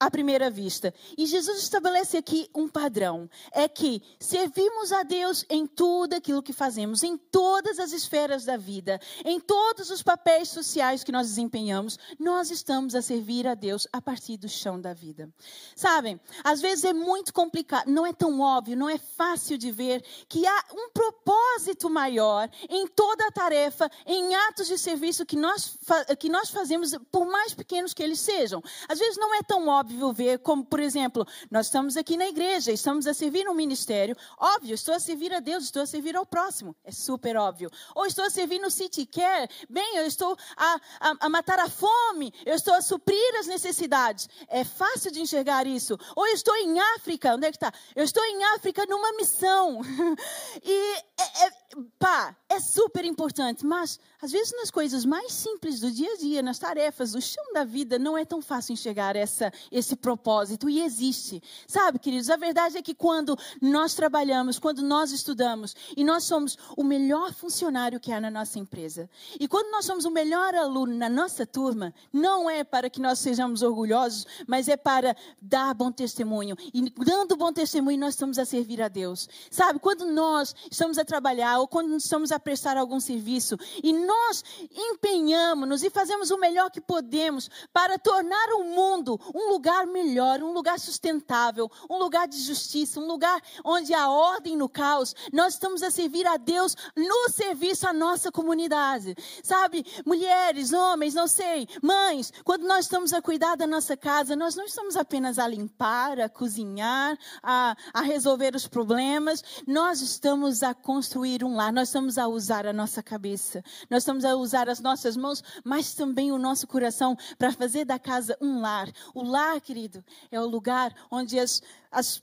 à 0.00 0.10
primeira 0.10 0.50
vista. 0.50 0.94
E 1.16 1.26
Jesus 1.26 1.62
estabelece 1.62 2.16
aqui 2.16 2.48
um 2.54 2.66
padrão: 2.66 3.28
é 3.52 3.68
que 3.68 4.02
servimos 4.18 4.90
a 4.90 5.02
Deus 5.02 5.44
em 5.50 5.66
tudo 5.66 6.14
aquilo 6.14 6.42
que 6.42 6.54
fazemos, 6.54 7.02
em 7.02 7.18
todas 7.18 7.78
as 7.78 7.92
esferas 7.92 8.46
da 8.46 8.56
vida, 8.56 8.98
em 9.24 9.38
todos 9.38 9.90
os 9.90 10.02
papéis 10.02 10.48
sociais 10.48 11.04
que 11.04 11.12
nós 11.12 11.28
desempenhamos, 11.28 11.98
nós 12.18 12.50
estamos 12.50 12.94
a 12.94 13.02
servir 13.02 13.46
a 13.46 13.54
Deus 13.54 13.86
a 13.92 14.00
partir 14.00 14.38
do 14.38 14.48
chão 14.48 14.80
da 14.80 14.94
vida. 14.94 15.28
Sabem, 15.76 16.18
às 16.42 16.60
vezes 16.62 16.84
é 16.84 16.94
muito 16.94 17.34
complicado, 17.34 17.88
não 17.88 18.06
é 18.06 18.12
tão 18.12 18.40
óbvio, 18.40 18.76
não 18.76 18.88
é 18.88 18.96
fácil 18.96 19.58
de 19.58 19.70
ver 19.70 20.02
que 20.28 20.46
há 20.46 20.64
um 20.72 20.90
propósito 20.90 21.90
maior 21.90 22.48
em 22.68 22.86
toda 22.86 23.26
a 23.26 23.30
tarefa, 23.30 23.90
em 24.06 24.34
atos 24.34 24.66
de 24.66 24.78
serviço 24.78 25.26
que 25.26 25.36
nós, 25.36 25.76
que 26.18 26.30
nós 26.30 26.48
fazemos, 26.48 26.96
por 27.10 27.26
mais 27.26 27.52
pequenos 27.52 27.92
que 27.92 28.02
eles 28.02 28.20
sejam. 28.20 28.62
Às 28.88 28.98
vezes 28.98 29.18
não 29.18 29.34
é 29.34 29.42
tão 29.42 29.68
óbvio 29.68 29.89
óbvio 29.90 30.12
ver, 30.12 30.38
como 30.38 30.64
por 30.64 30.80
exemplo, 30.80 31.26
nós 31.50 31.66
estamos 31.66 31.96
aqui 31.96 32.16
na 32.16 32.26
igreja, 32.26 32.70
estamos 32.70 33.06
a 33.06 33.14
servir 33.14 33.44
no 33.44 33.54
ministério. 33.54 34.16
Óbvio, 34.38 34.74
estou 34.74 34.94
a 34.94 35.00
servir 35.00 35.34
a 35.34 35.40
Deus, 35.40 35.64
estou 35.64 35.82
a 35.82 35.86
servir 35.86 36.16
ao 36.16 36.24
próximo. 36.24 36.76
É 36.84 36.92
super 36.92 37.36
óbvio. 37.36 37.70
Ou 37.94 38.06
estou 38.06 38.24
a 38.24 38.30
servir 38.30 38.60
no 38.60 38.70
City 38.70 39.04
Care. 39.06 39.48
Bem, 39.68 39.96
eu 39.96 40.06
estou 40.06 40.36
a, 40.56 40.80
a, 41.00 41.16
a 41.20 41.28
matar 41.28 41.58
a 41.58 41.68
fome, 41.68 42.32
eu 42.46 42.54
estou 42.54 42.74
a 42.74 42.82
suprir 42.82 43.38
as 43.38 43.46
necessidades. 43.46 44.28
É 44.48 44.64
fácil 44.64 45.10
de 45.10 45.20
enxergar 45.20 45.66
isso. 45.66 45.98
Ou 46.14 46.26
eu 46.26 46.34
estou 46.34 46.54
em 46.56 46.78
África, 46.96 47.34
onde 47.34 47.46
é 47.46 47.50
que 47.50 47.56
está? 47.56 47.72
Eu 47.96 48.04
estou 48.04 48.24
em 48.24 48.44
África 48.54 48.86
numa 48.86 49.12
missão. 49.12 49.80
e 50.62 50.94
é, 51.18 51.46
é, 51.46 51.52
pá, 51.98 52.36
é 52.48 52.60
super 52.60 53.04
importante, 53.04 53.64
mas 53.66 53.98
às 54.22 54.30
vezes 54.32 54.52
nas 54.52 54.70
coisas 54.70 55.04
mais 55.04 55.32
simples 55.32 55.80
do 55.80 55.90
dia 55.90 56.12
a 56.12 56.16
dia, 56.16 56.42
nas 56.42 56.58
tarefas, 56.58 57.12
do 57.12 57.20
chão 57.20 57.52
da 57.52 57.64
vida, 57.64 57.98
não 57.98 58.16
é 58.16 58.24
tão 58.24 58.42
fácil 58.42 58.72
enxergar 58.72 59.16
essa, 59.16 59.52
propósito 59.96 60.68
e 60.68 60.82
existe. 60.82 61.42
Sabe, 61.66 61.98
queridos, 61.98 62.30
a 62.30 62.36
verdade 62.36 62.78
é 62.78 62.82
que 62.82 62.94
quando 62.94 63.36
nós 63.60 63.94
trabalhamos, 63.94 64.58
quando 64.58 64.82
nós 64.82 65.12
estudamos 65.12 65.74
e 65.96 66.04
nós 66.04 66.24
somos 66.24 66.56
o 66.76 66.84
melhor 66.84 67.32
funcionário 67.32 68.00
que 68.00 68.12
há 68.12 68.20
na 68.20 68.30
nossa 68.30 68.58
empresa, 68.58 69.08
e 69.38 69.46
quando 69.46 69.70
nós 69.70 69.84
somos 69.84 70.04
o 70.04 70.10
melhor 70.10 70.54
aluno 70.54 70.94
na 70.94 71.08
nossa 71.08 71.46
turma, 71.46 71.94
não 72.12 72.48
é 72.48 72.64
para 72.64 72.90
que 72.90 73.00
nós 73.00 73.18
sejamos 73.18 73.62
orgulhosos, 73.62 74.26
mas 74.46 74.68
é 74.68 74.76
para 74.76 75.16
dar 75.40 75.74
bom 75.74 75.90
testemunho. 75.90 76.56
E 76.72 76.90
dando 76.90 77.36
bom 77.36 77.52
testemunho, 77.52 77.98
nós 77.98 78.14
estamos 78.14 78.38
a 78.38 78.44
servir 78.44 78.82
a 78.82 78.88
Deus. 78.88 79.28
Sabe, 79.50 79.78
quando 79.78 80.06
nós 80.06 80.54
estamos 80.70 80.98
a 80.98 81.04
trabalhar 81.04 81.58
ou 81.58 81.68
quando 81.68 81.96
estamos 81.96 82.32
a 82.32 82.38
prestar 82.38 82.76
algum 82.76 83.00
serviço 83.00 83.56
e 83.82 83.92
nós 83.92 84.44
empenhamos-nos 84.72 85.82
e 85.82 85.90
fazemos 85.90 86.30
o 86.30 86.38
melhor 86.38 86.70
que 86.70 86.80
podemos 86.80 87.50
para 87.72 87.98
tornar 87.98 88.50
o 88.54 88.64
mundo 88.64 89.18
um 89.34 89.50
lugar 89.50 89.69
melhor, 89.86 90.42
um 90.42 90.52
lugar 90.52 90.78
sustentável, 90.78 91.70
um 91.88 91.98
lugar 91.98 92.26
de 92.28 92.38
justiça, 92.38 93.00
um 93.00 93.06
lugar 93.06 93.40
onde 93.64 93.94
há 93.94 94.08
ordem 94.08 94.56
no 94.56 94.68
caos, 94.68 95.14
nós 95.32 95.54
estamos 95.54 95.82
a 95.82 95.90
servir 95.90 96.26
a 96.26 96.36
Deus 96.36 96.76
no 96.96 97.28
serviço 97.30 97.86
à 97.86 97.92
nossa 97.92 98.30
comunidade. 98.30 99.14
Sabe, 99.42 99.84
mulheres, 100.04 100.72
homens, 100.72 101.14
não 101.14 101.26
sei, 101.26 101.68
mães, 101.82 102.32
quando 102.44 102.66
nós 102.66 102.84
estamos 102.84 103.12
a 103.12 103.22
cuidar 103.22 103.56
da 103.56 103.66
nossa 103.66 103.96
casa, 103.96 104.36
nós 104.36 104.54
não 104.54 104.64
estamos 104.64 104.96
apenas 104.96 105.38
a 105.38 105.46
limpar, 105.46 106.20
a 106.20 106.28
cozinhar, 106.28 107.18
a, 107.42 107.76
a 107.92 108.00
resolver 108.00 108.54
os 108.54 108.66
problemas, 108.66 109.42
nós 109.66 110.00
estamos 110.00 110.62
a 110.62 110.74
construir 110.74 111.44
um 111.44 111.54
lar, 111.56 111.72
nós 111.72 111.88
estamos 111.88 112.18
a 112.18 112.26
usar 112.26 112.66
a 112.66 112.72
nossa 112.72 113.02
cabeça, 113.02 113.62
nós 113.88 114.02
estamos 114.02 114.24
a 114.24 114.34
usar 114.36 114.68
as 114.68 114.80
nossas 114.80 115.16
mãos, 115.16 115.42
mas 115.64 115.94
também 115.94 116.32
o 116.32 116.38
nosso 116.38 116.66
coração 116.66 117.16
para 117.38 117.52
fazer 117.52 117.84
da 117.84 117.98
casa 117.98 118.36
um 118.40 118.60
lar. 118.60 118.88
O 119.14 119.22
lar, 119.22 119.59
querido, 119.60 120.04
é 120.30 120.40
o 120.40 120.46
lugar 120.46 120.94
onde 121.10 121.38
as, 121.38 121.62
as 121.90 122.22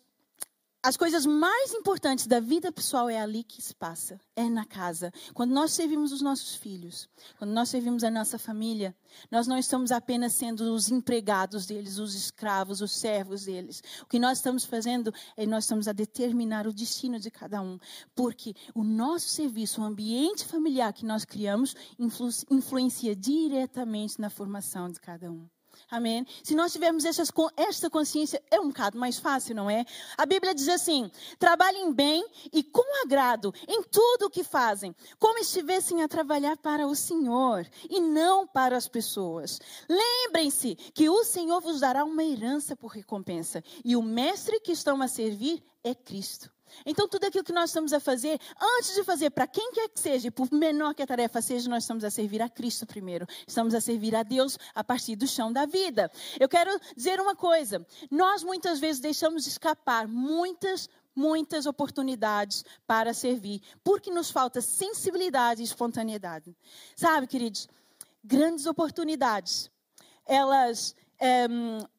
as 0.87 0.95
coisas 0.95 1.25
mais 1.25 1.73
importantes 1.73 2.27
da 2.27 2.39
vida 2.39 2.71
pessoal 2.71 3.09
é 3.09 3.19
ali 3.19 3.43
que 3.43 3.61
se 3.61 3.75
passa, 3.75 4.17
é 4.35 4.47
na 4.47 4.63
casa. 4.63 5.11
Quando 5.33 5.51
nós 5.51 5.73
servimos 5.73 6.13
os 6.13 6.21
nossos 6.21 6.55
filhos, 6.55 7.09
quando 7.37 7.51
nós 7.51 7.67
servimos 7.67 8.05
a 8.05 8.09
nossa 8.09 8.39
família, 8.39 8.95
nós 9.29 9.47
não 9.47 9.57
estamos 9.57 9.91
apenas 9.91 10.31
sendo 10.31 10.73
os 10.73 10.89
empregados 10.89 11.65
deles, 11.65 11.97
os 11.97 12.15
escravos, 12.15 12.79
os 12.79 12.93
servos 12.93 13.43
deles. 13.45 13.83
O 14.03 14.05
que 14.05 14.17
nós 14.17 14.37
estamos 14.37 14.63
fazendo 14.63 15.13
é 15.35 15.45
nós 15.45 15.65
estamos 15.65 15.89
a 15.89 15.91
determinar 15.91 16.65
o 16.65 16.73
destino 16.73 17.19
de 17.19 17.29
cada 17.29 17.61
um, 17.61 17.77
porque 18.15 18.53
o 18.73 18.81
nosso 18.81 19.27
serviço, 19.27 19.81
o 19.81 19.83
ambiente 19.83 20.45
familiar 20.45 20.93
que 20.93 21.05
nós 21.05 21.25
criamos, 21.25 21.75
influ 21.99 22.29
influencia 22.49 23.13
diretamente 23.13 24.21
na 24.21 24.29
formação 24.29 24.89
de 24.89 25.01
cada 25.01 25.29
um. 25.29 25.49
Amém? 25.89 26.27
Se 26.43 26.53
nós 26.53 26.73
tivermos 26.73 27.05
esta 27.05 27.89
consciência, 27.89 28.43
é 28.51 28.59
um 28.59 28.67
bocado 28.67 28.99
mais 28.99 29.17
fácil, 29.19 29.55
não 29.55 29.69
é? 29.69 29.85
A 30.17 30.25
Bíblia 30.25 30.53
diz 30.53 30.67
assim: 30.67 31.09
trabalhem 31.39 31.93
bem 31.93 32.27
e 32.51 32.61
com 32.61 32.83
agrado 33.03 33.53
em 33.67 33.81
tudo 33.83 34.25
o 34.25 34.29
que 34.29 34.43
fazem, 34.43 34.93
como 35.17 35.39
estivessem 35.39 36.03
a 36.03 36.07
trabalhar 36.07 36.57
para 36.57 36.85
o 36.85 36.93
Senhor 36.93 37.65
e 37.89 38.01
não 38.01 38.45
para 38.45 38.75
as 38.75 38.89
pessoas. 38.89 39.61
Lembrem-se 39.87 40.75
que 40.75 41.09
o 41.09 41.23
Senhor 41.23 41.61
vos 41.61 41.79
dará 41.79 42.03
uma 42.03 42.23
herança 42.23 42.75
por 42.75 42.91
recompensa, 42.91 43.63
e 43.85 43.95
o 43.95 44.01
mestre 44.01 44.59
que 44.59 44.73
estão 44.73 45.01
a 45.01 45.07
servir 45.07 45.63
é 45.83 45.95
Cristo. 45.95 46.56
Então, 46.85 47.07
tudo 47.07 47.25
aquilo 47.25 47.43
que 47.43 47.51
nós 47.51 47.69
estamos 47.69 47.93
a 47.93 47.99
fazer, 47.99 48.39
antes 48.59 48.95
de 48.95 49.03
fazer 49.03 49.29
para 49.29 49.47
quem 49.47 49.71
quer 49.71 49.89
que 49.89 49.99
seja, 49.99 50.31
por 50.31 50.51
menor 50.51 50.93
que 50.93 51.01
a 51.01 51.07
tarefa 51.07 51.41
seja, 51.41 51.69
nós 51.69 51.83
estamos 51.83 52.03
a 52.03 52.09
servir 52.09 52.41
a 52.41 52.49
Cristo 52.49 52.85
primeiro. 52.85 53.25
Estamos 53.47 53.73
a 53.73 53.81
servir 53.81 54.15
a 54.15 54.23
Deus 54.23 54.57
a 54.73 54.83
partir 54.83 55.15
do 55.15 55.27
chão 55.27 55.51
da 55.51 55.65
vida. 55.65 56.11
Eu 56.39 56.47
quero 56.47 56.79
dizer 56.95 57.19
uma 57.19 57.35
coisa: 57.35 57.85
nós 58.09 58.43
muitas 58.43 58.79
vezes 58.79 58.99
deixamos 59.01 59.47
escapar 59.47 60.07
muitas, 60.07 60.89
muitas 61.15 61.65
oportunidades 61.65 62.63
para 62.85 63.13
servir, 63.13 63.61
porque 63.83 64.11
nos 64.11 64.29
falta 64.29 64.61
sensibilidade 64.61 65.61
e 65.61 65.65
espontaneidade. 65.65 66.55
Sabe, 66.95 67.27
queridos, 67.27 67.67
grandes 68.23 68.65
oportunidades, 68.65 69.69
elas. 70.25 70.95
É, 71.19 71.47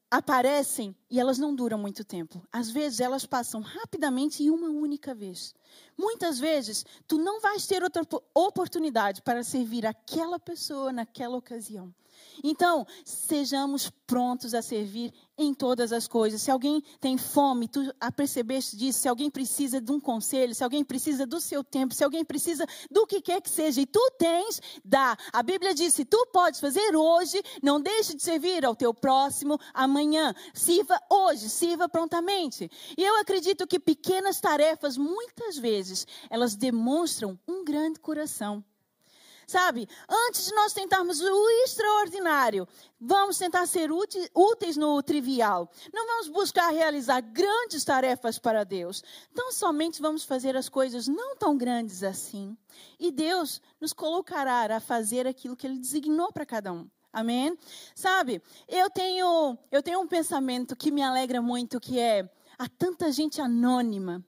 aparecem 0.09 0.95
e 1.09 1.19
elas 1.19 1.37
não 1.37 1.53
duram 1.53 1.77
muito 1.77 2.03
tempo. 2.03 2.41
Às 2.51 2.71
vezes 2.71 2.99
elas 2.99 3.25
passam 3.25 3.61
rapidamente 3.61 4.41
e 4.43 4.49
uma 4.49 4.69
única 4.69 5.13
vez. 5.13 5.53
Muitas 5.97 6.39
vezes 6.39 6.85
tu 7.07 7.17
não 7.17 7.39
vais 7.39 7.67
ter 7.67 7.83
outra 7.83 8.03
oportunidade 8.33 9.21
para 9.21 9.43
servir 9.43 9.85
aquela 9.85 10.39
pessoa 10.39 10.91
naquela 10.91 11.37
ocasião. 11.37 11.93
Então, 12.43 12.85
sejamos 13.03 13.91
prontos 14.07 14.53
a 14.53 14.61
servir 14.61 15.13
em 15.37 15.53
todas 15.53 15.93
as 15.93 16.07
coisas. 16.07 16.41
Se 16.41 16.51
alguém 16.51 16.81
tem 16.99 17.17
fome, 17.17 17.67
tu 17.67 17.93
apercebeste 17.99 18.75
disso, 18.75 18.99
se 18.99 19.07
alguém 19.07 19.29
precisa 19.29 19.79
de 19.79 19.91
um 19.91 19.99
conselho, 19.99 20.53
se 20.53 20.63
alguém 20.63 20.83
precisa 20.83 21.25
do 21.25 21.39
seu 21.39 21.63
tempo, 21.63 21.93
se 21.93 22.03
alguém 22.03 22.25
precisa 22.25 22.65
do 22.89 23.05
que 23.05 23.21
quer 23.21 23.41
que 23.41 23.49
seja, 23.49 23.81
e 23.81 23.85
tu 23.85 24.01
tens, 24.17 24.61
dá. 24.83 25.17
A 25.31 25.43
Bíblia 25.43 25.73
diz: 25.73 25.93
se 25.93 26.05
tu 26.05 26.27
podes 26.33 26.59
fazer 26.59 26.95
hoje, 26.95 27.41
não 27.61 27.79
deixe 27.79 28.15
de 28.15 28.23
servir 28.23 28.65
ao 28.65 28.75
teu 28.75 28.93
próximo 28.93 29.57
amanhã. 29.73 30.33
Sirva 30.53 30.99
hoje, 31.09 31.49
sirva 31.49 31.87
prontamente. 31.87 32.69
E 32.97 33.03
eu 33.03 33.19
acredito 33.19 33.67
que 33.67 33.79
pequenas 33.79 34.41
tarefas, 34.41 34.97
muitas 34.97 35.57
vezes, 35.57 36.05
elas 36.29 36.55
demonstram 36.55 37.39
um 37.47 37.63
grande 37.63 37.99
coração. 37.99 38.63
Sabe? 39.49 39.89
Antes 40.07 40.45
de 40.45 40.53
nós 40.53 40.73
tentarmos 40.73 41.19
o 41.19 41.49
extraordinário, 41.65 42.67
vamos 43.01 43.35
tentar 43.35 43.65
ser 43.65 43.89
úteis 43.91 44.77
no 44.77 45.01
trivial. 45.01 45.67
Não 45.91 46.05
vamos 46.05 46.27
buscar 46.27 46.69
realizar 46.69 47.19
grandes 47.19 47.83
tarefas 47.83 48.37
para 48.37 48.63
Deus. 48.63 49.03
Então, 49.31 49.51
somente 49.51 50.03
vamos 50.03 50.23
fazer 50.23 50.55
as 50.55 50.69
coisas 50.69 51.07
não 51.07 51.35
tão 51.35 51.57
grandes 51.57 52.03
assim. 52.03 52.55
E 52.99 53.09
Deus 53.09 53.59
nos 53.81 53.91
colocará 53.91 54.75
a 54.75 54.79
fazer 54.79 55.25
aquilo 55.25 55.55
que 55.55 55.65
Ele 55.65 55.79
designou 55.79 56.31
para 56.31 56.45
cada 56.45 56.71
um. 56.71 56.87
Amém? 57.11 57.57
Sabe, 57.95 58.43
eu 58.67 58.87
tenho, 58.87 59.57
eu 59.71 59.81
tenho 59.81 59.99
um 59.99 60.07
pensamento 60.07 60.75
que 60.75 60.91
me 60.91 61.01
alegra 61.01 61.41
muito, 61.41 61.79
que 61.79 61.97
é, 61.97 62.29
há 62.55 62.69
tanta 62.69 63.11
gente 63.11 63.41
anônima 63.41 64.23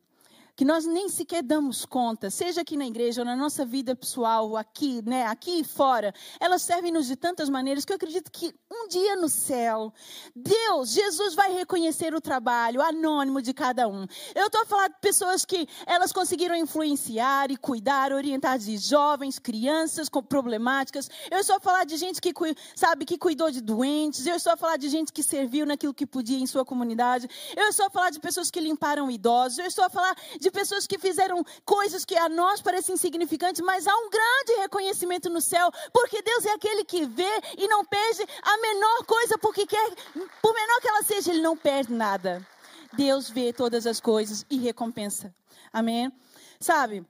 que 0.62 0.66
nós 0.66 0.86
nem 0.86 1.10
sequer 1.10 1.42
damos 1.42 1.88
conta, 1.88 2.30
seja 2.30 2.62
aqui 2.62 2.78
na 2.78 2.86
igreja 2.86 3.22
ou 3.22 3.26
na 3.26 3.36
nossa 3.36 3.66
vida 3.66 3.96
pessoal, 3.96 4.56
aqui, 4.56 5.02
né, 5.04 5.26
aqui 5.26 5.62
e 5.62 5.64
fora, 5.64 6.14
elas 6.40 6.62
servem-nos 6.62 7.08
de 7.08 7.16
tantas 7.16 7.50
maneiras 7.50 7.84
que 7.84 7.92
eu 7.92 7.96
acredito 7.96 8.32
que 8.32 8.54
um 8.72 8.88
dia 8.88 9.16
no 9.16 9.28
céu, 9.28 9.92
Deus, 10.36 10.92
Jesus 10.92 11.34
vai 11.34 11.52
reconhecer 11.52 12.14
o 12.14 12.22
trabalho 12.22 12.80
anônimo 12.80 13.42
de 13.42 13.56
cada 13.56 13.88
um. 13.88 14.06
Eu 14.36 14.46
estou 14.46 14.62
a 14.62 14.66
falar 14.68 14.88
de 14.90 15.00
pessoas 15.02 15.44
que 15.44 15.68
elas 15.88 16.14
conseguiram 16.14 16.56
influenciar 16.56 17.50
e 17.50 17.58
cuidar, 17.58 18.14
orientar 18.14 18.60
de 18.60 18.78
jovens, 18.78 19.40
crianças 19.40 20.10
com 20.10 20.22
problemáticas. 20.22 21.10
Eu 21.32 21.40
estou 21.40 21.56
a 21.56 21.60
falar 21.60 21.86
de 21.86 21.98
gente 21.98 22.22
que, 22.22 22.32
sabe, 22.76 23.04
que 23.04 23.18
cuidou 23.18 23.50
de 23.50 23.62
doentes. 23.62 24.28
Eu 24.28 24.36
estou 24.36 24.54
a 24.54 24.58
falar 24.58 24.78
de 24.78 24.90
gente 24.90 25.12
que 25.12 25.24
serviu 25.24 25.66
naquilo 25.66 25.94
que 25.94 26.06
podia 26.06 26.38
em 26.38 26.46
sua 26.46 26.64
comunidade. 26.64 27.28
Eu 27.58 27.68
estou 27.68 27.88
a 27.88 27.90
falar 27.90 28.12
de 28.12 28.20
pessoas 28.20 28.52
que 28.52 28.60
limparam 28.60 29.10
idosos. 29.10 29.58
Eu 29.58 29.66
estou 29.66 29.84
a 29.84 29.90
falar 29.90 30.16
de 30.52 30.60
pessoas 30.60 30.86
que 30.86 31.00
fizeram 31.00 31.44
coisas 31.66 32.04
que 32.04 32.16
a 32.18 32.28
nós 32.28 32.62
parecem 32.62 32.96
insignificantes, 32.96 33.62
mas 33.62 33.88
há 33.88 33.96
um 33.96 34.10
grande 34.10 34.62
reconhecimento 34.62 35.30
no 35.30 35.42
céu, 35.42 35.72
porque 35.94 36.22
Deus 36.22 36.46
é 36.46 36.52
aquele 36.52 36.84
que 36.84 37.06
vê 37.06 37.32
e 37.58 37.68
não 37.68 37.86
perde 37.86 38.28
a 38.44 38.58
menor 38.58 39.06
coisa, 39.06 39.38
porque 39.38 39.66
quer, 39.66 39.96
por 40.42 40.54
menor 40.54 40.82
que 40.82 40.88
ela 40.90 41.04
seja, 41.04 41.32
Ele 41.32 41.42
não 41.42 41.56
perde 41.56 41.94
nada. 41.94 42.46
Deus 42.94 43.30
vê 43.30 43.54
todas 43.54 43.88
as 43.88 44.02
coisas 44.02 44.46
e 44.50 44.58
recompensa. 44.58 45.34
Amém? 45.72 46.12
Sabe, 46.60 47.08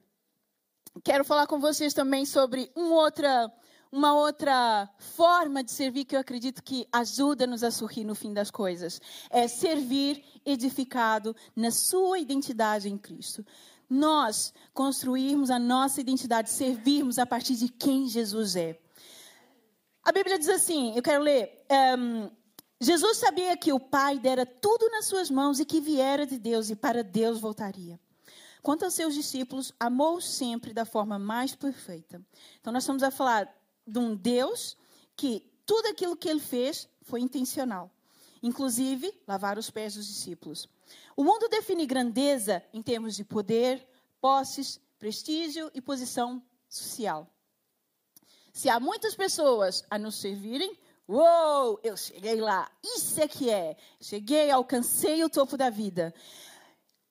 quero 1.03 1.25
falar 1.25 1.47
com 1.47 1.59
vocês 1.59 1.93
também 1.93 2.25
sobre 2.25 2.71
um 2.75 2.93
outra, 2.93 3.51
uma 3.91 4.13
outra 4.13 4.89
forma 4.97 5.63
de 5.63 5.71
servir 5.71 6.05
que 6.05 6.15
eu 6.15 6.19
acredito 6.19 6.63
que 6.63 6.87
ajuda-nos 6.91 7.63
a 7.63 7.69
sorrir 7.69 8.05
no 8.05 8.15
fim 8.15 8.33
das 8.33 8.49
coisas. 8.49 9.01
É 9.29 9.47
servir 9.47 10.23
edificado 10.45 11.35
na 11.55 11.71
sua 11.71 12.17
identidade 12.17 12.87
em 12.87 12.97
Cristo. 12.97 13.45
Nós 13.89 14.53
construirmos 14.73 15.51
a 15.51 15.59
nossa 15.59 15.99
identidade, 15.99 16.49
servirmos 16.49 17.19
a 17.19 17.25
partir 17.25 17.55
de 17.55 17.67
quem 17.67 18.07
Jesus 18.07 18.55
é. 18.55 18.79
A 20.03 20.11
Bíblia 20.13 20.39
diz 20.39 20.47
assim, 20.47 20.95
eu 20.95 21.03
quero 21.03 21.21
ler. 21.21 21.65
Um, 21.99 22.31
Jesus 22.79 23.17
sabia 23.17 23.55
que 23.57 23.73
o 23.73 23.79
Pai 23.79 24.17
dera 24.17 24.45
tudo 24.45 24.89
nas 24.89 25.05
suas 25.05 25.29
mãos 25.29 25.59
e 25.59 25.65
que 25.65 25.81
viera 25.81 26.25
de 26.25 26.39
Deus 26.39 26.69
e 26.69 26.75
para 26.75 27.03
Deus 27.03 27.39
voltaria. 27.39 27.99
Quanto 28.63 28.85
aos 28.85 28.93
seus 28.93 29.13
discípulos, 29.13 29.73
amou 29.79 30.21
sempre 30.21 30.73
da 30.73 30.85
forma 30.85 31.19
mais 31.19 31.55
perfeita. 31.55 32.21
Então, 32.59 32.71
nós 32.71 32.83
estamos 32.83 33.03
a 33.03 33.11
falar 33.11 33.53
de 33.85 33.99
um 33.99 34.15
Deus 34.15 34.77
que 35.15 35.45
tudo 35.65 35.87
aquilo 35.87 36.15
que 36.15 36.29
ele 36.29 36.39
fez 36.39 36.87
foi 37.03 37.21
intencional 37.21 37.91
inclusive 38.41 39.13
lavar 39.27 39.57
os 39.57 39.69
pés 39.69 39.95
dos 39.95 40.07
discípulos. 40.07 40.67
O 41.15 41.23
mundo 41.23 41.47
define 41.47 41.85
grandeza 41.85 42.63
em 42.73 42.81
termos 42.81 43.15
de 43.15 43.23
poder, 43.23 43.87
posses, 44.19 44.79
prestígio 44.97 45.69
e 45.73 45.81
posição 45.81 46.41
social. 46.67 47.27
Se 48.51 48.69
há 48.69 48.79
muitas 48.79 49.15
pessoas 49.15 49.83
a 49.89 49.97
nos 49.97 50.15
servirem, 50.15 50.77
uou, 51.07 51.79
eu 51.83 51.95
cheguei 51.95 52.41
lá, 52.41 52.69
isso 52.83 53.21
é 53.21 53.27
que 53.27 53.49
é. 53.49 53.77
Cheguei, 53.99 54.51
alcancei 54.51 55.23
o 55.23 55.29
topo 55.29 55.55
da 55.55 55.69
vida. 55.69 56.13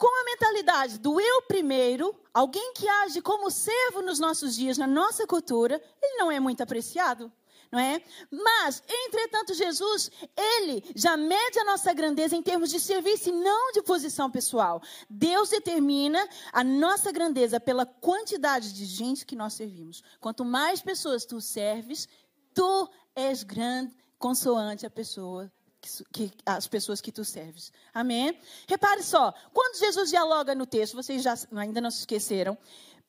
Com 0.00 0.22
a 0.22 0.24
mentalidade 0.24 0.98
do 0.98 1.20
eu 1.20 1.42
primeiro, 1.42 2.18
alguém 2.32 2.72
que 2.72 2.88
age 2.88 3.20
como 3.20 3.50
servo 3.50 4.00
nos 4.00 4.18
nossos 4.18 4.56
dias, 4.56 4.78
na 4.78 4.86
nossa 4.86 5.26
cultura, 5.26 5.78
ele 6.02 6.16
não 6.16 6.32
é 6.32 6.40
muito 6.40 6.62
apreciado 6.62 7.30
não 7.70 7.78
é? 7.78 8.02
Mas, 8.28 8.82
entretanto, 8.88 9.54
Jesus, 9.54 10.10
ele 10.36 10.82
já 10.96 11.16
mede 11.16 11.56
a 11.60 11.64
nossa 11.64 11.92
grandeza 11.92 12.34
em 12.34 12.42
termos 12.42 12.68
de 12.68 12.80
serviço 12.80 13.28
e 13.28 13.32
não 13.32 13.70
de 13.70 13.80
posição 13.80 14.28
pessoal. 14.28 14.82
Deus 15.08 15.50
determina 15.50 16.28
a 16.52 16.64
nossa 16.64 17.12
grandeza 17.12 17.60
pela 17.60 17.86
quantidade 17.86 18.72
de 18.72 18.84
gente 18.84 19.24
que 19.24 19.36
nós 19.36 19.52
servimos. 19.54 20.02
Quanto 20.18 20.44
mais 20.44 20.82
pessoas 20.82 21.24
tu 21.24 21.40
serves, 21.40 22.08
tu 22.52 22.90
és 23.14 23.44
grande 23.44 23.96
consoante 24.18 24.84
a 24.84 24.90
pessoa 24.90 25.48
que, 26.12 26.32
as 26.44 26.66
pessoas 26.66 27.00
que 27.00 27.12
tu 27.12 27.24
serves. 27.24 27.72
Amém? 27.92 28.38
Repare 28.68 29.02
só, 29.02 29.32
quando 29.52 29.78
Jesus 29.78 30.10
dialoga 30.10 30.54
no 30.54 30.66
texto, 30.66 30.94
vocês 30.94 31.22
já 31.22 31.34
ainda 31.52 31.80
não 31.80 31.90
se 31.90 32.00
esqueceram, 32.00 32.56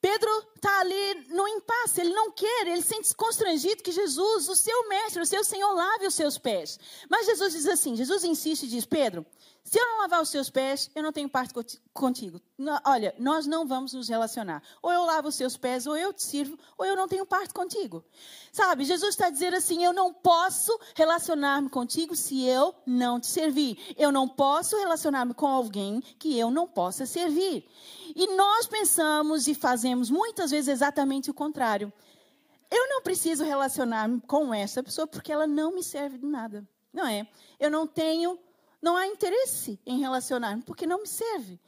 Pedro 0.02 0.30
está 0.56 0.80
ali 0.80 1.28
no 1.30 1.48
impasse, 1.48 2.02
ele 2.02 2.12
não 2.12 2.32
quer, 2.32 2.68
ele 2.68 2.82
sente 2.82 3.14
constrangido 3.16 3.84
que 3.84 3.92
Jesus, 3.92 4.50
o 4.50 4.56
seu 4.56 4.90
mestre, 4.90 5.22
o 5.22 5.26
seu 5.26 5.44
Senhor, 5.44 5.72
lave 5.74 6.08
os 6.08 6.16
seus 6.16 6.40
pés. 6.40 6.80
Mas 7.08 7.28
Jesus 7.28 7.54
diz 7.54 7.68
assim: 7.68 7.96
Jesus 7.96 8.24
insiste 8.24 8.64
e 8.64 8.68
diz: 8.68 8.84
Pedro, 8.84 9.24
se 9.64 9.80
eu 9.80 9.86
não 9.86 10.00
lavar 10.00 10.22
os 10.24 10.30
seus 10.30 10.50
pés, 10.50 10.90
eu 10.96 11.04
não 11.04 11.14
tenho 11.14 11.30
parte 11.30 11.54
contigo. 11.94 12.42
Olha, 12.86 13.14
nós 13.18 13.46
não 13.46 13.66
vamos 13.66 13.94
nos 13.94 14.10
relacionar. 14.10 14.62
Ou 14.82 14.92
eu 14.92 15.04
lavo 15.06 15.30
os 15.30 15.36
seus 15.36 15.58
pés, 15.58 15.88
ou 15.88 15.98
eu 15.98 16.14
te 16.14 16.24
sirvo, 16.24 16.58
ou 16.78 16.86
eu 16.86 16.96
não 16.96 17.08
tenho 17.08 17.26
parte 17.26 17.54
contigo. 17.54 18.04
Sabe, 18.52 18.84
Jesus 18.84 19.12
está 19.12 19.30
dizendo 19.30 19.56
assim: 19.56 19.84
eu 19.84 19.94
não 19.94 20.14
posso 20.14 20.78
relacionar-me 20.96 21.70
contigo 21.70 22.16
se 22.16 22.46
eu 22.46 22.76
não 22.86 23.20
te 23.20 23.28
servir. 23.28 23.78
Eu 23.98 24.12
não 24.12 24.28
posso 24.28 24.78
relacionar-me 24.78 25.34
com 25.34 25.48
alguém 25.48 26.02
que 26.20 26.38
eu 26.38 26.52
não 26.52 26.68
possa 26.68 27.06
servir. 27.06 27.68
E 28.16 28.28
nós 28.36 28.68
pensamos 28.68 29.48
e 29.48 29.56
fazemos 29.56 30.10
muitas 30.10 30.52
vezes 30.52 30.68
exatamente 30.68 31.32
o 31.32 31.34
contrário. 31.34 31.92
Eu 32.70 32.88
não 32.88 33.02
preciso 33.02 33.44
relacionar-me 33.44 34.22
com 34.22 34.54
essa 34.54 34.82
pessoa 34.82 35.06
porque 35.06 35.32
ela 35.32 35.46
não 35.46 35.76
me 35.76 35.84
serve 35.84 36.18
de 36.18 36.26
nada. 36.26 36.66
Não 36.94 37.06
é? 37.06 37.28
Eu 37.60 37.70
não 37.70 37.86
tenho, 37.86 38.40
não 38.82 38.96
há 38.96 39.08
interesse 39.08 39.80
em 39.86 40.00
relacionar-me 40.00 40.62
porque 40.62 40.86
não 40.86 41.02
me 41.02 41.08
serve. 41.08 41.60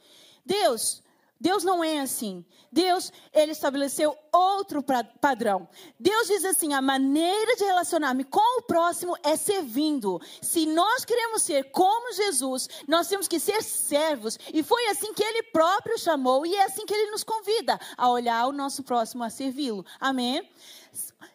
Deus 0.44 1.02
Deus 1.44 1.62
não 1.62 1.84
é 1.84 2.00
assim. 2.00 2.42
Deus, 2.72 3.12
ele 3.30 3.52
estabeleceu 3.52 4.16
outro 4.32 4.82
padrão. 5.20 5.68
Deus 6.00 6.26
diz 6.26 6.42
assim: 6.42 6.72
a 6.72 6.80
maneira 6.80 7.54
de 7.56 7.64
relacionar-me 7.64 8.24
com 8.24 8.60
o 8.60 8.62
próximo 8.62 9.14
é 9.22 9.36
servindo. 9.36 10.18
Se 10.40 10.64
nós 10.64 11.04
queremos 11.04 11.42
ser 11.42 11.64
como 11.64 12.14
Jesus, 12.14 12.66
nós 12.88 13.08
temos 13.08 13.28
que 13.28 13.38
ser 13.38 13.62
servos. 13.62 14.38
E 14.54 14.62
foi 14.62 14.86
assim 14.86 15.12
que 15.12 15.22
ele 15.22 15.42
próprio 15.42 15.98
chamou, 15.98 16.46
e 16.46 16.54
é 16.54 16.64
assim 16.64 16.86
que 16.86 16.94
ele 16.94 17.10
nos 17.10 17.22
convida 17.22 17.78
a 17.94 18.08
olhar 18.08 18.46
o 18.46 18.52
nosso 18.52 18.82
próximo, 18.82 19.22
a 19.22 19.28
servi-lo. 19.28 19.84
Amém? 20.00 20.48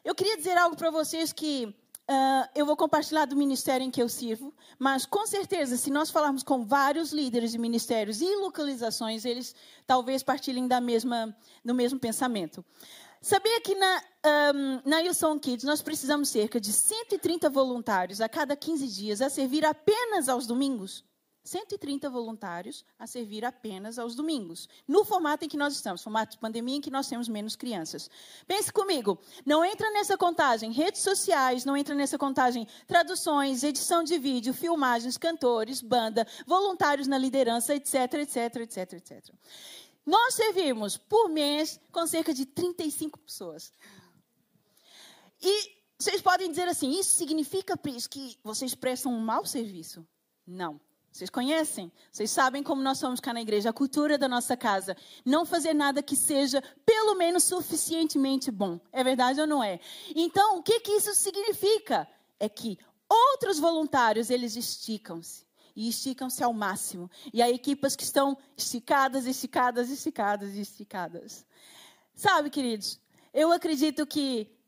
Eu 0.03 0.15
queria 0.15 0.37
dizer 0.37 0.57
algo 0.57 0.75
para 0.75 0.89
vocês 0.89 1.31
que 1.31 1.71
Uh, 2.09 2.49
eu 2.55 2.65
vou 2.65 2.75
compartilhar 2.75 3.25
do 3.25 3.35
ministério 3.35 3.85
em 3.85 3.91
que 3.91 4.01
eu 4.01 4.09
sirvo, 4.09 4.51
mas 4.79 5.05
com 5.05 5.27
certeza, 5.27 5.77
se 5.77 5.91
nós 5.91 6.09
falarmos 6.09 6.41
com 6.41 6.65
vários 6.65 7.13
líderes 7.13 7.51
de 7.51 7.59
ministérios 7.59 8.19
e 8.19 8.35
localizações, 8.37 9.25
eles 9.25 9.53
talvez 9.85 10.23
partilhem 10.23 10.67
da 10.67 10.81
mesma, 10.81 11.37
do 11.63 11.71
mesmo 11.71 11.99
pensamento. 11.99 12.65
Sabia 13.21 13.61
que 13.61 13.75
na, 13.75 14.03
um, 14.55 14.89
na 14.89 14.97
Wilson 14.97 15.37
Kids 15.37 15.63
nós 15.63 15.83
precisamos 15.83 16.29
cerca 16.29 16.59
de 16.59 16.73
130 16.73 17.47
voluntários 17.47 18.21
a 18.21 18.27
cada 18.27 18.55
15 18.55 18.87
dias 18.87 19.21
a 19.21 19.29
servir 19.29 19.63
apenas 19.63 20.27
aos 20.27 20.47
domingos? 20.47 21.05
130 21.43 22.09
voluntários 22.09 22.85
a 22.97 23.07
servir 23.07 23.45
apenas 23.45 23.97
aos 23.97 24.15
domingos, 24.15 24.67
no 24.87 25.03
formato 25.03 25.45
em 25.45 25.47
que 25.47 25.57
nós 25.57 25.73
estamos, 25.73 26.03
formato 26.03 26.33
de 26.33 26.37
pandemia 26.37 26.77
em 26.77 26.81
que 26.81 26.91
nós 26.91 27.07
temos 27.07 27.27
menos 27.27 27.55
crianças. 27.55 28.09
Pense 28.47 28.71
comigo, 28.71 29.19
não 29.45 29.63
entra 29.63 29.89
nessa 29.91 30.17
contagem 30.17 30.71
redes 30.71 31.01
sociais, 31.01 31.65
não 31.65 31.75
entra 31.75 31.95
nessa 31.95 32.17
contagem 32.17 32.67
traduções, 32.85 33.63
edição 33.63 34.03
de 34.03 34.17
vídeo, 34.19 34.53
filmagens, 34.53 35.17
cantores, 35.17 35.81
banda, 35.81 36.27
voluntários 36.45 37.07
na 37.07 37.17
liderança, 37.17 37.73
etc, 37.73 38.13
etc, 38.15 38.55
etc, 38.57 38.93
etc. 38.93 39.35
Nós 40.05 40.33
servimos 40.33 40.97
por 40.97 41.29
mês 41.29 41.79
com 41.91 42.05
cerca 42.07 42.33
de 42.33 42.45
35 42.45 43.19
pessoas. 43.19 43.71
E 45.41 45.79
vocês 45.97 46.21
podem 46.21 46.49
dizer 46.49 46.67
assim, 46.67 46.97
isso 46.99 47.13
significa 47.13 47.77
que 47.77 48.37
vocês 48.43 48.73
prestam 48.73 49.13
um 49.13 49.19
mau 49.19 49.45
serviço? 49.45 50.07
Não. 50.47 50.79
Vocês 51.11 51.29
conhecem? 51.29 51.91
Vocês 52.11 52.29
sabem 52.29 52.61
como 52.61 52.81
nós 52.81 52.99
somos 52.99 53.19
cá 53.19 53.33
na 53.33 53.41
igreja, 53.41 53.69
a 53.69 53.73
cultura 53.73 54.17
da 54.17 54.27
nossa 54.27 54.55
casa. 54.55 54.95
Não 55.25 55.45
fazer 55.45 55.73
nada 55.73 56.03
que 56.03 56.15
seja, 56.15 56.61
pelo 56.85 57.15
menos, 57.15 57.43
suficientemente 57.43 58.51
bom. 58.51 58.79
É 58.91 59.03
verdade 59.03 59.41
ou 59.41 59.47
não 59.47 59.63
é? 59.63 59.79
Então, 60.15 60.59
o 60.59 60.63
que, 60.63 60.79
que 60.79 60.91
isso 60.91 61.13
significa? 61.15 62.07
É 62.39 62.47
que 62.47 62.77
outros 63.09 63.59
voluntários, 63.59 64.29
eles 64.29 64.55
esticam-se. 64.55 65.47
E 65.75 65.89
esticam-se 65.89 66.43
ao 66.43 66.53
máximo. 66.53 67.09
E 67.33 67.41
há 67.41 67.49
equipas 67.49 67.95
que 67.95 68.03
estão 68.03 68.37
esticadas, 68.55 69.25
esticadas, 69.25 69.89
esticadas, 69.89 70.55
esticadas. 70.55 71.45
Sabe, 72.13 72.49
queridos, 72.49 72.99
eu 73.33 73.51
acredito 73.51 74.05
que 74.05 74.58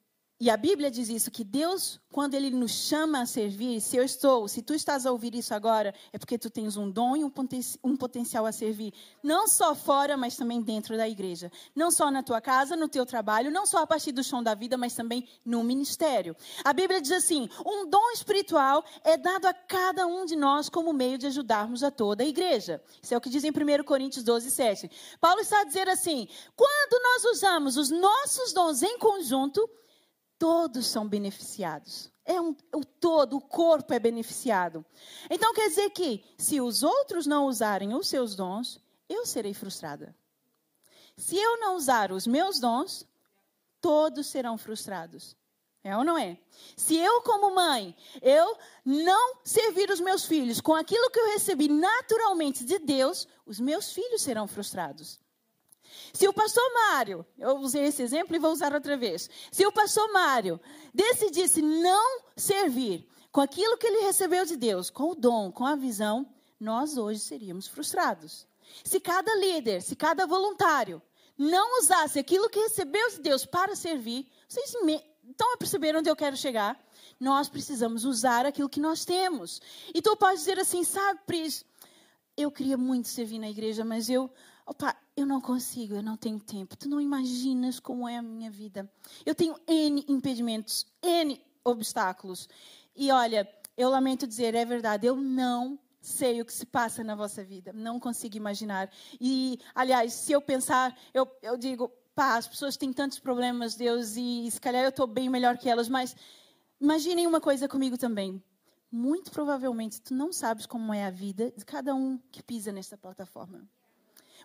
e 0.42 0.50
a 0.50 0.58
Bíblia 0.58 0.90
diz 0.90 1.08
isso, 1.08 1.30
que 1.30 1.44
Deus, 1.44 2.00
quando 2.12 2.34
Ele 2.34 2.50
nos 2.50 2.72
chama 2.72 3.22
a 3.22 3.28
servir, 3.28 3.80
se 3.80 3.96
eu 3.96 4.04
estou, 4.04 4.48
se 4.48 4.64
tu 4.64 4.74
estás 4.74 5.06
a 5.06 5.12
ouvir 5.12 5.36
isso 5.36 5.54
agora, 5.54 5.94
é 6.12 6.18
porque 6.18 6.36
tu 6.36 6.50
tens 6.50 6.76
um 6.76 6.90
dom 6.90 7.16
e 7.16 7.24
um, 7.24 7.30
poten 7.30 7.62
um 7.84 7.96
potencial 7.96 8.48
a 8.48 8.52
servir. 8.52 8.92
Não 9.22 9.48
só 9.48 9.76
fora, 9.76 10.18
mas 10.18 10.36
também 10.36 10.60
dentro 10.60 10.98
da 10.98 11.08
igreja. 11.08 11.52
Não 11.76 11.92
só 11.92 12.10
na 12.10 12.24
tua 12.24 12.42
casa, 12.42 12.76
no 12.76 12.90
teu 12.90 13.06
trabalho, 13.06 13.52
não 13.52 13.68
só 13.68 13.84
a 13.84 13.86
partir 13.86 14.12
do 14.12 14.24
chão 14.24 14.42
da 14.42 14.56
vida, 14.56 14.76
mas 14.78 14.96
também 14.96 15.30
no 15.46 15.64
ministério. 15.64 16.36
A 16.66 16.74
Bíblia 16.74 17.00
diz 17.00 17.12
assim: 17.12 17.48
um 17.64 17.88
dom 17.88 18.10
espiritual 18.10 18.84
é 19.04 19.18
dado 19.18 19.46
a 19.46 19.54
cada 19.54 20.08
um 20.08 20.26
de 20.26 20.36
nós 20.36 20.70
como 20.70 20.92
meio 20.92 21.20
de 21.20 21.28
ajudarmos 21.28 21.84
a 21.84 21.92
toda 21.92 22.24
a 22.24 22.28
igreja. 22.28 22.82
Isso 23.00 23.14
é 23.14 23.18
o 23.18 23.22
que 23.22 23.30
diz 23.30 23.44
em 23.44 23.52
1 23.52 23.84
Coríntios 23.84 24.24
12, 24.24 24.50
7. 24.50 24.90
Paulo 25.20 25.40
está 25.40 25.62
a 25.62 25.66
dizer 25.66 25.88
assim: 25.88 26.28
quando 26.56 27.00
nós 27.04 27.26
usamos 27.26 27.78
os 27.78 27.92
nossos 27.92 28.54
dons 28.54 28.82
em 28.82 28.98
conjunto, 28.98 29.70
todos 30.42 30.88
são 30.88 31.08
beneficiados. 31.08 32.12
É 32.26 32.42
um, 32.42 32.56
o 32.74 32.84
todo, 32.84 33.38
o 33.38 33.42
corpo 33.42 33.94
é 33.94 34.00
beneficiado. 34.00 34.84
Então 35.30 35.54
quer 35.54 35.70
dizer 35.70 35.92
que, 35.92 36.26
se 36.36 36.60
os 36.60 36.82
outros 36.82 37.28
não 37.28 37.46
usarem 37.46 37.94
os 37.94 38.08
seus 38.08 38.36
dons, 38.36 38.82
eu 39.08 39.24
serei 39.24 39.54
frustrada. 39.54 40.16
Se 41.16 41.38
eu 41.38 41.60
não 41.60 41.76
usar 41.76 42.12
os 42.12 42.26
meus 42.26 42.60
dons, 42.60 43.08
todos 43.80 44.26
serão 44.26 44.58
frustrados. 44.58 45.38
É 45.84 45.96
ou 45.96 46.04
não 46.04 46.18
é? 46.18 46.40
Se 46.76 46.98
eu, 46.98 47.22
como 47.22 47.54
mãe, 47.54 47.96
eu 48.20 48.58
não 48.84 49.36
servir 49.44 49.92
os 49.92 50.00
meus 50.00 50.26
filhos 50.26 50.60
com 50.60 50.74
aquilo 50.74 51.12
que 51.12 51.20
eu 51.20 51.34
recebi 51.34 51.68
naturalmente 51.68 52.66
de 52.66 52.80
Deus, 52.80 53.28
os 53.46 53.60
meus 53.60 53.94
filhos 53.94 54.24
serão 54.24 54.48
frustrados. 54.48 55.20
Se 56.14 56.28
o 56.28 56.34
pastor 56.34 56.64
Mário, 56.74 57.26
eu 57.38 57.58
usei 57.58 57.86
esse 57.86 58.02
exemplo 58.02 58.36
e 58.36 58.40
vou 58.40 58.52
usar 58.52 58.74
outra 58.74 58.98
vez. 58.98 59.30
Se 59.52 59.66
o 59.66 59.72
pastor 59.72 60.12
Mário 60.12 60.60
decidisse 60.94 61.62
não 61.62 62.22
servir 62.36 63.08
com 63.32 63.42
aquilo 63.42 63.78
que 63.78 63.88
ele 63.88 64.06
recebeu 64.06 64.46
de 64.46 64.58
Deus, 64.58 64.90
com 64.90 65.12
o 65.12 65.16
dom, 65.16 65.52
com 65.52 65.66
a 65.66 65.76
visão, 65.76 66.28
nós 66.60 66.98
hoje 66.98 67.20
seríamos 67.20 67.68
frustrados. 67.68 68.46
Se 68.84 69.00
cada 69.00 69.34
líder, 69.36 69.82
se 69.82 69.96
cada 69.96 70.26
voluntário 70.26 71.02
não 71.38 71.80
usasse 71.80 72.20
aquilo 72.20 72.50
que 72.50 72.60
recebeu 72.60 73.10
de 73.12 73.20
Deus 73.20 73.46
para 73.46 73.76
servir, 73.76 74.28
vocês 74.48 74.74
me... 74.84 75.04
estão 75.30 75.54
a 75.54 75.58
perceber 75.58 75.96
onde 75.96 76.10
eu 76.10 76.16
quero 76.16 76.38
chegar? 76.38 76.80
Nós 77.20 77.50
precisamos 77.50 78.06
usar 78.06 78.46
aquilo 78.46 78.70
que 78.70 78.80
nós 78.80 79.06
temos. 79.06 79.62
E 79.94 80.02
tu 80.02 80.16
pode 80.16 80.38
dizer 80.38 80.60
assim, 80.60 80.84
sabe, 80.84 81.20
Pris, 81.26 81.66
eu 82.38 82.52
queria 82.52 82.78
muito 82.78 83.08
servir 83.08 83.40
na 83.40 83.50
igreja, 83.50 83.84
mas 83.84 84.10
eu 84.10 84.30
Opa, 84.72 84.96
eu 85.18 85.26
não 85.26 85.42
consigo, 85.42 85.96
eu 85.96 86.02
não 86.02 86.16
tenho 86.16 86.40
tempo. 86.40 86.78
Tu 86.78 86.88
não 86.88 87.02
imaginas 87.02 87.78
como 87.78 88.08
é 88.08 88.16
a 88.16 88.22
minha 88.22 88.50
vida. 88.50 88.90
Eu 89.26 89.36
tenho 89.36 89.54
N 89.68 90.06
impedimentos, 90.08 90.86
N 91.04 91.42
obstáculos. 91.62 92.48
E 92.96 93.12
olha, 93.12 93.46
eu 93.76 93.90
lamento 93.90 94.26
dizer, 94.26 94.56
é 94.56 94.64
verdade, 94.64 95.06
eu 95.06 95.18
não 95.18 95.78
sei 96.00 96.40
o 96.40 96.46
que 96.46 96.54
se 96.54 96.66
passa 96.66 97.04
na 97.04 97.16
vossa 97.16 97.44
vida. 97.44 97.74
Não 97.74 98.00
consigo 98.00 98.38
imaginar. 98.38 98.90
E, 99.20 99.60
aliás, 99.76 100.14
se 100.14 100.32
eu 100.32 100.42
pensar, 100.42 100.98
eu, 101.14 101.30
eu 101.42 101.58
digo, 101.58 101.92
pá, 102.16 102.38
as 102.38 102.48
pessoas 102.48 102.78
têm 102.78 102.94
tantos 102.94 103.20
problemas, 103.20 103.76
Deus, 103.76 104.16
e 104.16 104.50
se 104.50 104.62
calhar 104.62 104.84
eu 104.84 104.90
estou 104.90 105.06
bem 105.06 105.30
melhor 105.30 105.58
que 105.58 105.68
elas, 105.68 105.90
mas 105.90 106.16
imaginem 106.80 107.28
uma 107.28 107.42
coisa 107.42 107.68
comigo 107.68 107.98
também. 107.98 108.42
Muito 108.90 109.32
provavelmente 109.32 110.02
tu 110.02 110.14
não 110.14 110.32
sabes 110.32 110.66
como 110.66 110.94
é 110.94 111.06
a 111.06 111.12
vida 111.12 111.52
de 111.58 111.66
cada 111.66 111.94
um 111.94 112.18
que 112.32 112.42
pisa 112.42 112.72
nesta 112.72 112.98
plataforma. 112.98 113.68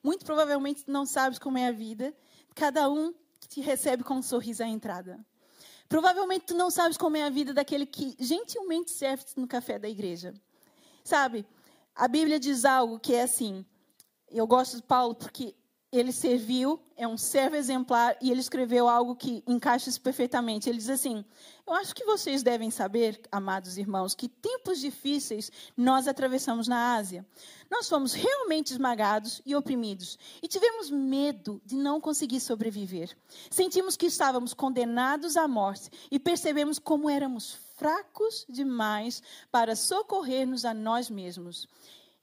Muito 0.07 0.25
provavelmente 0.25 0.85
não 0.87 1.05
sabes 1.05 1.37
como 1.37 1.59
é 1.59 1.67
a 1.67 1.73
vida. 1.73 2.15
Cada 2.55 2.89
um 2.89 3.13
te 3.49 3.61
recebe 3.61 4.05
com 4.05 4.15
um 4.15 4.23
sorriso 4.23 4.63
à 4.63 4.69
entrada. 4.69 5.19
Provavelmente 5.89 6.47
tu 6.47 6.55
não 6.55 6.71
sabes 6.71 6.97
como 6.97 7.17
é 7.17 7.25
a 7.25 7.29
vida 7.29 7.53
daquele 7.53 7.85
que 7.85 8.17
gentilmente 8.21 8.93
serve 8.93 9.25
no 9.35 9.49
café 9.49 9.81
da 9.81 9.89
igreja. 9.89 10.33
Sabe? 11.03 11.45
A 11.93 12.07
Bíblia 12.07 12.39
diz 12.39 12.65
algo 12.65 13.01
que 13.01 13.15
é 13.15 13.23
assim. 13.23 13.67
Eu 14.31 14.47
gosto 14.47 14.77
de 14.77 14.85
Paulo 14.85 15.13
porque 15.13 15.57
ele 15.97 16.13
serviu, 16.13 16.81
é 16.97 17.07
um 17.07 17.17
servo 17.17 17.57
exemplar 17.57 18.17
e 18.21 18.31
ele 18.31 18.41
escreveu 18.41 18.89
algo 18.89 19.15
que 19.15 19.43
encaixa 19.47 19.89
isso 19.89 20.01
perfeitamente. 20.01 20.69
Ele 20.69 20.79
diz 20.79 20.89
assim: 20.89 21.25
Eu 21.67 21.75
acho 21.75 21.95
que 21.95 22.05
vocês 22.05 22.43
devem 22.43 22.71
saber, 22.71 23.21
amados 23.31 23.79
irmãos, 23.79 24.15
que 24.15 24.29
tempos 24.29 24.81
difíceis 24.81 25.51
nós 25.77 26.09
atravessamos 26.09 26.67
na 26.67 26.95
Ásia. 26.95 27.25
Nós 27.71 27.89
fomos 27.89 28.13
realmente 28.13 28.73
esmagados 28.73 29.43
e 29.45 29.55
oprimidos 29.55 30.19
e 30.43 30.49
tivemos 30.49 30.91
medo 30.91 31.61
de 31.65 31.77
não 31.77 32.01
conseguir 32.01 32.41
sobreviver. 32.41 33.17
Sentimos 33.51 33.97
que 33.97 34.07
estávamos 34.07 34.55
condenados 34.55 35.37
à 35.37 35.49
morte 35.49 35.91
e 36.11 36.19
percebemos 36.19 36.79
como 36.79 37.11
éramos 37.11 37.59
fracos 37.77 38.47
demais 38.49 39.23
para 39.51 39.77
socorrer-nos 39.77 40.65
a 40.65 40.73
nós 40.73 41.11
mesmos. 41.11 41.69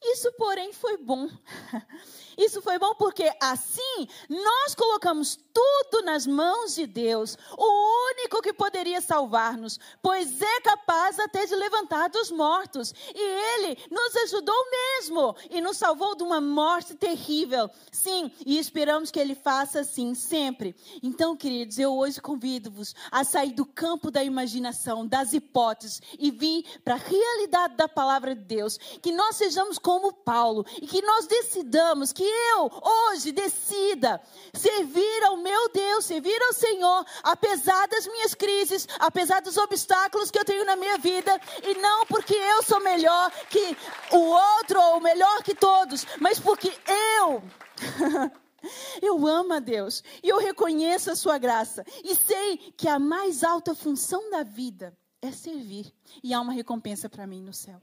Isso, 0.05 0.31
porém, 0.33 0.73
foi 0.73 0.97
bom. 0.97 1.29
Isso 2.37 2.61
foi 2.61 2.79
bom 2.79 2.95
porque 2.95 3.31
assim 3.39 4.07
nós 4.29 4.73
colocamos 4.75 5.37
tudo 5.53 6.03
nas 6.03 6.25
mãos 6.25 6.73
de 6.73 6.87
Deus, 6.87 7.37
o 7.55 8.11
único 8.11 8.41
que 8.41 8.51
poderia 8.51 8.99
salvar-nos, 9.01 9.79
pois 10.01 10.41
é 10.41 10.61
capaz 10.61 11.19
até 11.19 11.45
de 11.45 11.55
levantar 11.55 12.09
dos 12.09 12.31
mortos. 12.31 12.93
E 13.13 13.19
Ele 13.19 13.77
nos 13.91 14.15
ajudou 14.15 14.55
mesmo 14.71 15.35
e 15.49 15.61
nos 15.61 15.77
salvou 15.77 16.15
de 16.15 16.23
uma 16.23 16.41
morte 16.41 16.95
terrível. 16.95 17.69
Sim, 17.91 18.31
e 18.45 18.57
esperamos 18.57 19.11
que 19.11 19.19
Ele 19.19 19.35
faça 19.35 19.81
assim 19.81 20.15
sempre. 20.15 20.75
Então, 21.01 21.37
queridos, 21.37 21.77
eu 21.77 21.93
hoje 21.93 22.19
convido-vos 22.19 22.95
a 23.11 23.23
sair 23.23 23.53
do 23.53 23.65
campo 23.65 24.09
da 24.09 24.23
imaginação, 24.23 25.05
das 25.05 25.33
hipóteses 25.33 26.01
e 26.17 26.31
vir 26.31 26.65
para 26.83 26.95
a 26.95 26.97
realidade 26.97 27.75
da 27.75 27.87
palavra 27.87 28.35
de 28.35 28.41
Deus. 28.41 28.77
Que 29.01 29.11
nós 29.11 29.35
sejamos 29.35 29.77
como 29.93 30.11
Paulo 30.11 30.65
e 30.81 30.87
que 30.87 31.03
nós 31.03 31.27
decidamos 31.27 32.11
que 32.11 32.23
eu 32.23 32.71
hoje 32.81 33.31
decida 33.31 34.19
servir 34.51 35.23
ao 35.23 35.37
meu 35.37 35.69
Deus, 35.69 36.05
servir 36.05 36.41
ao 36.41 36.53
Senhor, 36.53 37.05
apesar 37.21 37.87
das 37.87 38.07
minhas 38.07 38.33
crises, 38.33 38.87
apesar 38.97 39.39
dos 39.43 39.55
obstáculos 39.55 40.31
que 40.31 40.39
eu 40.39 40.45
tenho 40.45 40.65
na 40.65 40.75
minha 40.75 40.97
vida, 40.97 41.39
e 41.61 41.75
não 41.75 42.07
porque 42.07 42.33
eu 42.33 42.63
sou 42.63 42.79
melhor 42.79 43.31
que 43.51 43.77
o 44.11 44.17
outro 44.17 44.81
ou 44.81 44.99
melhor 44.99 45.43
que 45.43 45.53
todos, 45.53 46.07
mas 46.19 46.39
porque 46.39 46.75
eu. 47.21 47.43
Eu 49.01 49.27
amo 49.27 49.51
a 49.51 49.59
Deus 49.59 50.01
e 50.23 50.29
eu 50.29 50.37
reconheço 50.37 51.11
a 51.11 51.17
sua 51.17 51.37
graça 51.37 51.83
e 52.01 52.15
sei 52.15 52.55
que 52.77 52.87
a 52.87 52.97
mais 52.97 53.43
alta 53.43 53.75
função 53.75 54.31
da 54.31 54.41
vida 54.41 54.97
é 55.21 55.33
servir 55.33 55.93
e 56.23 56.33
há 56.33 56.39
uma 56.39 56.53
recompensa 56.53 57.09
para 57.09 57.27
mim 57.27 57.41
no 57.41 57.51
céu. 57.51 57.81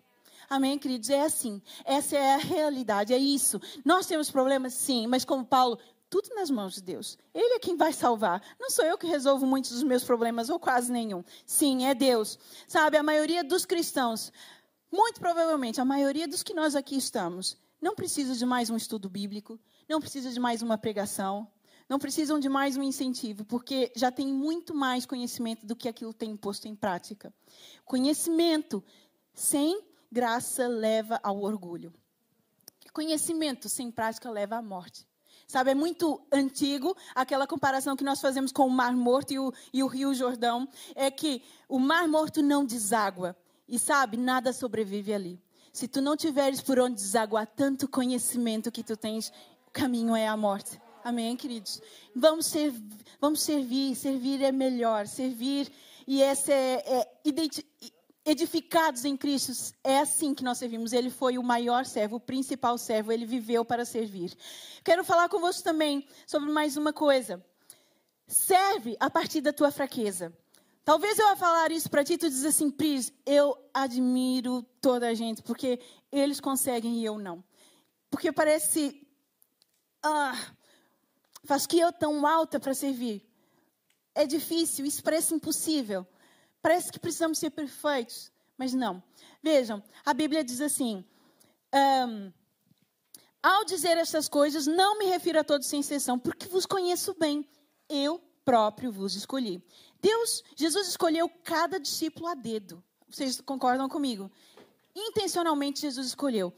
Amém, 0.51 0.77
queridos? 0.77 1.09
É 1.11 1.23
assim. 1.23 1.63
Essa 1.85 2.17
é 2.17 2.35
a 2.35 2.39
realidade, 2.39 3.15
é 3.15 3.19
isso. 3.19 3.61
Nós 3.85 4.07
temos 4.07 4.33
problemas, 4.33 4.75
sim, 4.75 5.07
mas 5.07 5.25
como 5.25 5.45
Paulo, 5.45 5.79
tudo 6.11 6.29
nas 6.35 6.51
mãos 6.51 6.75
de 6.75 6.83
Deus. 6.83 7.17
Ele 7.33 7.55
é 7.55 7.59
quem 7.61 7.77
vai 7.77 7.93
salvar. 7.93 8.43
Não 8.59 8.69
sou 8.69 8.85
eu 8.85 8.99
que 8.99 9.07
resolvo 9.07 9.47
muitos 9.47 9.71
dos 9.71 9.85
meus 9.85 10.03
problemas, 10.03 10.51
ou 10.51 10.59
quase 10.59 10.91
nenhum. 10.91 11.23
Sim, 11.47 11.87
é 11.87 11.95
Deus. 11.95 12.37
Sabe, 12.67 12.97
a 12.97 13.03
maioria 13.03 13.45
dos 13.45 13.65
cristãos, 13.65 14.33
muito 14.91 15.21
provavelmente, 15.21 15.81
a 15.81 15.85
maioria 15.85 16.27
dos 16.27 16.43
que 16.43 16.53
nós 16.53 16.75
aqui 16.75 16.97
estamos, 16.97 17.57
não 17.81 17.95
precisa 17.95 18.35
de 18.35 18.45
mais 18.45 18.71
um 18.71 18.77
estudo 18.77 19.09
bíblico, 19.09 19.57
não 19.89 20.01
precisa 20.01 20.33
de 20.33 20.41
mais 20.41 20.63
uma 20.63 20.77
pregação, 20.77 21.47
não 21.89 22.01
precisam 22.01 22.41
de 22.41 22.49
mais 22.49 22.77
um 22.77 22.83
incentivo, 22.83 23.45
porque 23.45 23.93
já 23.95 24.11
tem 24.11 24.27
muito 24.27 24.75
mais 24.75 25.07
conhecimento 25.07 25.65
do 25.65 25.77
que 25.77 25.89
aquilo 25.89 26.13
tem 26.13 26.37
posto 26.37 26.67
em 26.67 26.75
prática. 26.75 27.33
Conhecimento 27.85 28.83
sem 29.33 29.90
graça 30.11 30.67
leva 30.67 31.21
ao 31.23 31.41
orgulho. 31.41 31.93
Conhecimento 32.93 33.69
sem 33.69 33.91
prática 33.91 34.31
leva 34.31 34.57
à 34.57 34.63
morte. 34.63 35.07
Sabe, 35.47 35.73
é 35.73 35.75
muito 35.75 36.21
antigo 36.31 36.97
aquela 37.15 37.47
comparação 37.47 37.97
que 37.97 38.05
nós 38.05 38.21
fazemos 38.21 38.53
com 38.53 38.67
o 38.67 38.71
Mar 38.71 38.95
Morto 38.95 39.33
e 39.33 39.39
o, 39.39 39.53
e 39.73 39.83
o 39.83 39.87
Rio 39.87 40.15
Jordão. 40.15 40.69
É 40.95 41.11
que 41.11 41.43
o 41.69 41.79
Mar 41.79 42.07
Morto 42.07 42.41
não 42.43 42.65
deságua. 42.65 43.37
E 43.69 43.79
sabe, 43.79 44.17
nada 44.17 44.53
sobrevive 44.53 45.13
ali. 45.13 45.41
Se 45.73 45.87
tu 45.87 46.01
não 46.01 46.17
tiveres 46.17 46.61
por 46.61 46.79
onde 46.79 46.97
desaguar 46.97 47.47
tanto 47.47 47.89
conhecimento 47.89 48.71
que 48.73 48.83
tu 48.83 48.97
tens, 48.97 49.33
o 49.67 49.71
caminho 49.73 50.15
é 50.15 50.27
a 50.27 50.37
morte. 50.37 50.81
Amém, 51.03 51.37
queridos? 51.37 51.81
Vamos, 52.15 52.47
ser, 52.47 52.75
vamos 53.21 53.41
servir, 53.41 53.95
servir 53.95 54.43
é 54.43 54.53
melhor. 54.53 55.07
Servir, 55.07 55.73
e 56.07 56.23
essa 56.23 56.53
é, 56.53 56.83
é 56.87 57.09
edificados 58.25 59.05
em 59.05 59.17
Cristo, 59.17 59.53
é 59.83 59.99
assim 59.99 60.35
que 60.35 60.45
nós 60.45 60.59
servimos. 60.59 60.93
Ele 60.93 61.11
foi 61.11 61.39
o 61.39 61.43
maior 61.43 61.85
servo, 61.85 62.17
o 62.17 62.21
principal 62.21 62.77
servo, 62.79 63.13
ele 63.13 63.25
viveu 63.25 63.65
para 63.65 63.85
servir. 63.85 64.37
Quero 64.85 65.05
falar 65.05 65.29
convosco 65.29 65.63
também 65.63 66.07
sobre 66.27 66.51
mais 66.51 66.77
uma 66.77 66.93
coisa. 66.93 67.45
Serve 68.27 68.97
a 69.01 69.11
partir 69.11 69.41
da 69.41 69.53
tua 69.53 69.71
fraqueza. 69.71 70.33
Talvez 70.85 71.19
eu 71.19 71.29
a 71.29 71.37
falar 71.37 71.71
isso 71.71 71.91
para 71.91 72.05
ti, 72.05 72.17
tu 72.17 72.29
diz 72.29 72.45
assim, 72.45 72.71
Pris, 72.71 73.13
eu 73.27 73.57
admiro 73.73 74.63
toda 74.81 75.09
a 75.09 75.15
gente, 75.15 75.43
porque 75.43 75.79
eles 76.11 76.41
conseguem 76.41 77.01
e 77.01 77.05
eu 77.05 77.19
não. 77.19 77.45
Porque 78.11 78.33
parece, 78.33 79.07
ah, 80.03 80.35
faz 81.45 81.67
que 81.67 81.79
eu 81.79 81.93
tão 81.93 82.27
alta 82.27 82.59
para 82.59 82.75
servir. 82.75 83.27
é 84.15 84.27
difícil, 84.27 84.85
isso 84.85 85.03
parece 85.03 85.35
impossível. 85.35 86.07
Parece 86.63 86.93
que 86.93 86.99
precisamos 86.99 87.39
ser 87.39 87.51
perfeitos, 87.51 88.31
mas 88.57 88.75
não. 88.75 89.03
Vejam, 89.43 89.83
a 90.05 90.13
Bíblia 90.13 90.45
diz 90.45 90.61
assim: 90.61 91.05
um, 91.75 92.33
ao 93.43 93.65
dizer 93.65 93.97
estas 93.97 94.29
coisas, 94.29 94.67
não 94.67 94.99
me 94.99 95.07
refiro 95.07 95.41
a 95.41 95.45
todos 95.45 95.67
sem 95.67 95.81
exceção, 95.81 96.19
porque 96.19 96.47
vos 96.47 96.67
conheço 96.67 97.15
bem. 97.19 97.49
Eu 97.89 98.21
próprio 98.45 98.93
vos 98.93 99.15
escolhi. 99.15 99.65
Deus, 100.01 100.43
Jesus 100.57 100.89
escolheu 100.89 101.29
cada 101.43 101.79
discípulo 101.79 102.27
a 102.27 102.35
dedo. 102.35 102.83
Vocês 103.09 103.41
concordam 103.41 103.89
comigo? 103.89 104.31
Intencionalmente 104.95 105.81
Jesus 105.81 106.09
escolheu. 106.09 106.53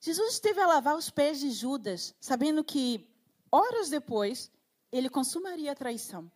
Jesus 0.00 0.34
esteve 0.34 0.60
a 0.60 0.66
lavar 0.66 0.96
os 0.96 1.10
pés 1.10 1.40
de 1.40 1.50
Judas, 1.50 2.14
sabendo 2.20 2.64
que 2.64 3.06
horas 3.50 3.88
depois 3.88 4.50
ele 4.90 5.08
consumaria 5.08 5.72
a 5.72 5.74
traição. 5.74 6.30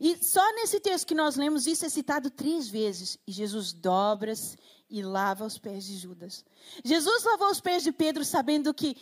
E 0.00 0.16
só 0.22 0.44
nesse 0.54 0.78
texto 0.78 1.06
que 1.06 1.14
nós 1.14 1.36
lemos, 1.36 1.66
isso 1.66 1.84
é 1.84 1.88
citado 1.88 2.30
três 2.30 2.68
vezes. 2.68 3.18
E 3.26 3.32
Jesus 3.32 3.72
dobra-se 3.72 4.56
e 4.88 5.02
lava 5.02 5.44
os 5.44 5.58
pés 5.58 5.84
de 5.84 5.96
Judas. 5.96 6.44
Jesus 6.84 7.24
lavou 7.24 7.50
os 7.50 7.60
pés 7.60 7.82
de 7.82 7.92
Pedro, 7.92 8.24
sabendo 8.24 8.72
que 8.72 8.96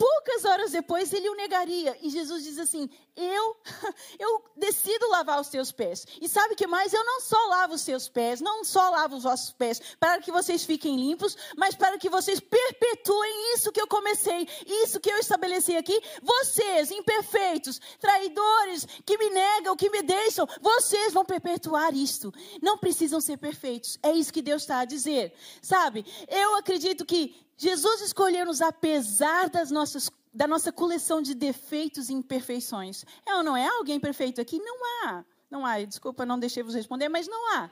poucas 0.00 0.46
horas 0.46 0.70
depois 0.72 1.12
ele 1.12 1.28
o 1.28 1.34
negaria. 1.34 1.94
E 2.00 2.08
Jesus 2.08 2.42
diz 2.42 2.58
assim: 2.58 2.88
Eu, 3.14 3.56
eu 4.18 4.42
decido 4.56 5.06
lavar 5.10 5.38
os 5.38 5.48
teus 5.48 5.70
pés. 5.70 6.06
E 6.18 6.26
sabe 6.26 6.54
que 6.54 6.66
mais? 6.66 6.94
Eu 6.94 7.04
não 7.04 7.20
só 7.20 7.36
lavo 7.48 7.74
os 7.74 7.82
seus 7.82 8.08
pés, 8.08 8.40
não 8.40 8.64
só 8.64 8.88
lavo 8.88 9.16
os 9.16 9.24
vossos 9.24 9.52
pés 9.52 9.78
para 10.00 10.18
que 10.22 10.32
vocês 10.32 10.64
fiquem 10.64 10.96
limpos, 10.96 11.36
mas 11.54 11.74
para 11.74 11.98
que 11.98 12.08
vocês 12.08 12.40
perpetuem 12.40 13.54
isso 13.54 13.70
que 13.70 13.80
eu 13.80 13.86
comecei, 13.86 14.48
isso 14.66 14.98
que 14.98 15.10
eu 15.10 15.18
estabeleci 15.18 15.76
aqui. 15.76 16.00
Vocês, 16.22 16.90
imperfeitos, 16.90 17.78
traidores, 18.00 18.86
que 19.04 19.18
me 19.18 19.28
negam, 19.28 19.76
que 19.76 19.90
me 19.90 20.00
deixam, 20.00 20.48
vocês 20.62 21.12
vão 21.12 21.26
perpetuar 21.26 21.94
isto. 21.94 22.32
Não 22.62 22.78
precisam 22.78 23.20
ser 23.20 23.36
perfeitos. 23.36 23.98
É 24.02 24.12
isso 24.12 24.32
que 24.32 24.40
Deus 24.40 24.62
está 24.62 24.78
a 24.78 24.86
dizer. 24.86 25.34
Sabe? 25.60 26.06
Eu 26.26 26.56
acredito 26.56 27.04
que 27.04 27.49
Jesus 27.60 28.00
escolheu-nos 28.00 28.62
apesar 28.62 29.50
das 29.50 29.70
nossas, 29.70 30.10
da 30.32 30.46
nossa 30.46 30.72
coleção 30.72 31.20
de 31.20 31.34
defeitos 31.34 32.08
e 32.08 32.14
imperfeições. 32.14 33.04
É 33.26 33.34
ou 33.34 33.42
não 33.42 33.54
é? 33.54 33.68
Alguém 33.68 34.00
perfeito 34.00 34.40
aqui? 34.40 34.58
Não 34.58 34.78
há. 35.04 35.24
Não 35.50 35.66
há. 35.66 35.84
Desculpa, 35.84 36.24
não 36.24 36.38
deixei 36.38 36.62
vos 36.62 36.74
responder, 36.74 37.10
mas 37.10 37.28
não 37.28 37.54
há. 37.54 37.70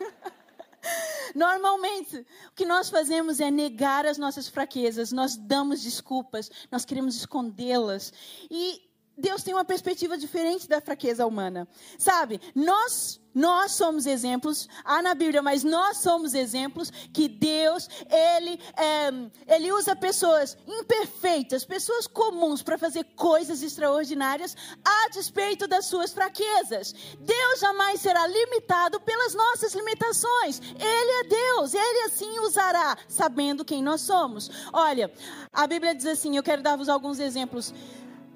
Normalmente, 1.32 2.26
o 2.48 2.54
que 2.56 2.66
nós 2.66 2.90
fazemos 2.90 3.38
é 3.38 3.52
negar 3.52 4.04
as 4.04 4.18
nossas 4.18 4.48
fraquezas, 4.48 5.12
nós 5.12 5.36
damos 5.36 5.80
desculpas, 5.80 6.50
nós 6.68 6.84
queremos 6.84 7.14
escondê-las. 7.14 8.12
E 8.50 8.82
Deus 9.20 9.42
tem 9.42 9.54
uma 9.54 9.64
perspectiva 9.64 10.16
diferente 10.16 10.68
da 10.68 10.80
fraqueza 10.80 11.26
humana. 11.26 11.68
Sabe, 11.98 12.40
nós 12.54 13.20
nós 13.34 13.72
somos 13.72 14.06
exemplos, 14.06 14.68
há 14.84 15.00
na 15.00 15.14
Bíblia, 15.14 15.40
mas 15.40 15.62
nós 15.62 15.98
somos 15.98 16.34
exemplos 16.34 16.90
que 17.12 17.28
Deus, 17.28 17.88
Ele, 18.10 18.60
é, 18.76 19.54
Ele 19.54 19.72
usa 19.72 19.94
pessoas 19.94 20.56
imperfeitas, 20.66 21.64
pessoas 21.64 22.06
comuns 22.06 22.62
para 22.62 22.76
fazer 22.76 23.04
coisas 23.14 23.62
extraordinárias 23.62 24.56
a 24.84 25.08
despeito 25.10 25.68
das 25.68 25.86
suas 25.86 26.12
fraquezas. 26.12 26.92
Deus 27.20 27.60
jamais 27.60 28.00
será 28.00 28.26
limitado 28.26 29.00
pelas 29.00 29.34
nossas 29.34 29.74
limitações. 29.74 30.60
Ele 30.60 31.12
é 31.20 31.24
Deus, 31.28 31.72
Ele 31.74 32.00
assim 32.06 32.40
usará, 32.40 32.98
sabendo 33.06 33.64
quem 33.64 33.82
nós 33.82 34.00
somos. 34.00 34.50
Olha, 34.72 35.10
a 35.52 35.66
Bíblia 35.66 35.94
diz 35.94 36.06
assim, 36.06 36.36
eu 36.36 36.42
quero 36.42 36.62
dar-vos 36.62 36.88
alguns 36.88 37.20
exemplos. 37.20 37.72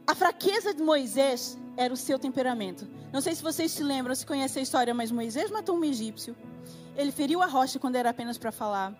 A 0.06 0.14
fraqueza 0.14 0.74
de 0.74 0.82
Moisés 0.82 1.58
era 1.76 1.92
o 1.92 1.96
seu 1.96 2.18
temperamento. 2.18 2.86
Não 3.12 3.20
sei 3.20 3.34
se 3.34 3.42
vocês 3.42 3.72
se 3.72 3.82
lembram, 3.82 4.14
se 4.14 4.26
conhecem 4.26 4.60
a 4.60 4.62
história, 4.62 4.92
mas 4.92 5.10
Moisés 5.10 5.50
matou 5.50 5.76
um 5.76 5.84
egípcio. 5.84 6.36
Ele 6.96 7.10
feriu 7.10 7.42
a 7.42 7.46
rocha 7.46 7.78
quando 7.78 7.96
era 7.96 8.10
apenas 8.10 8.36
para 8.36 8.52
falar. 8.52 8.94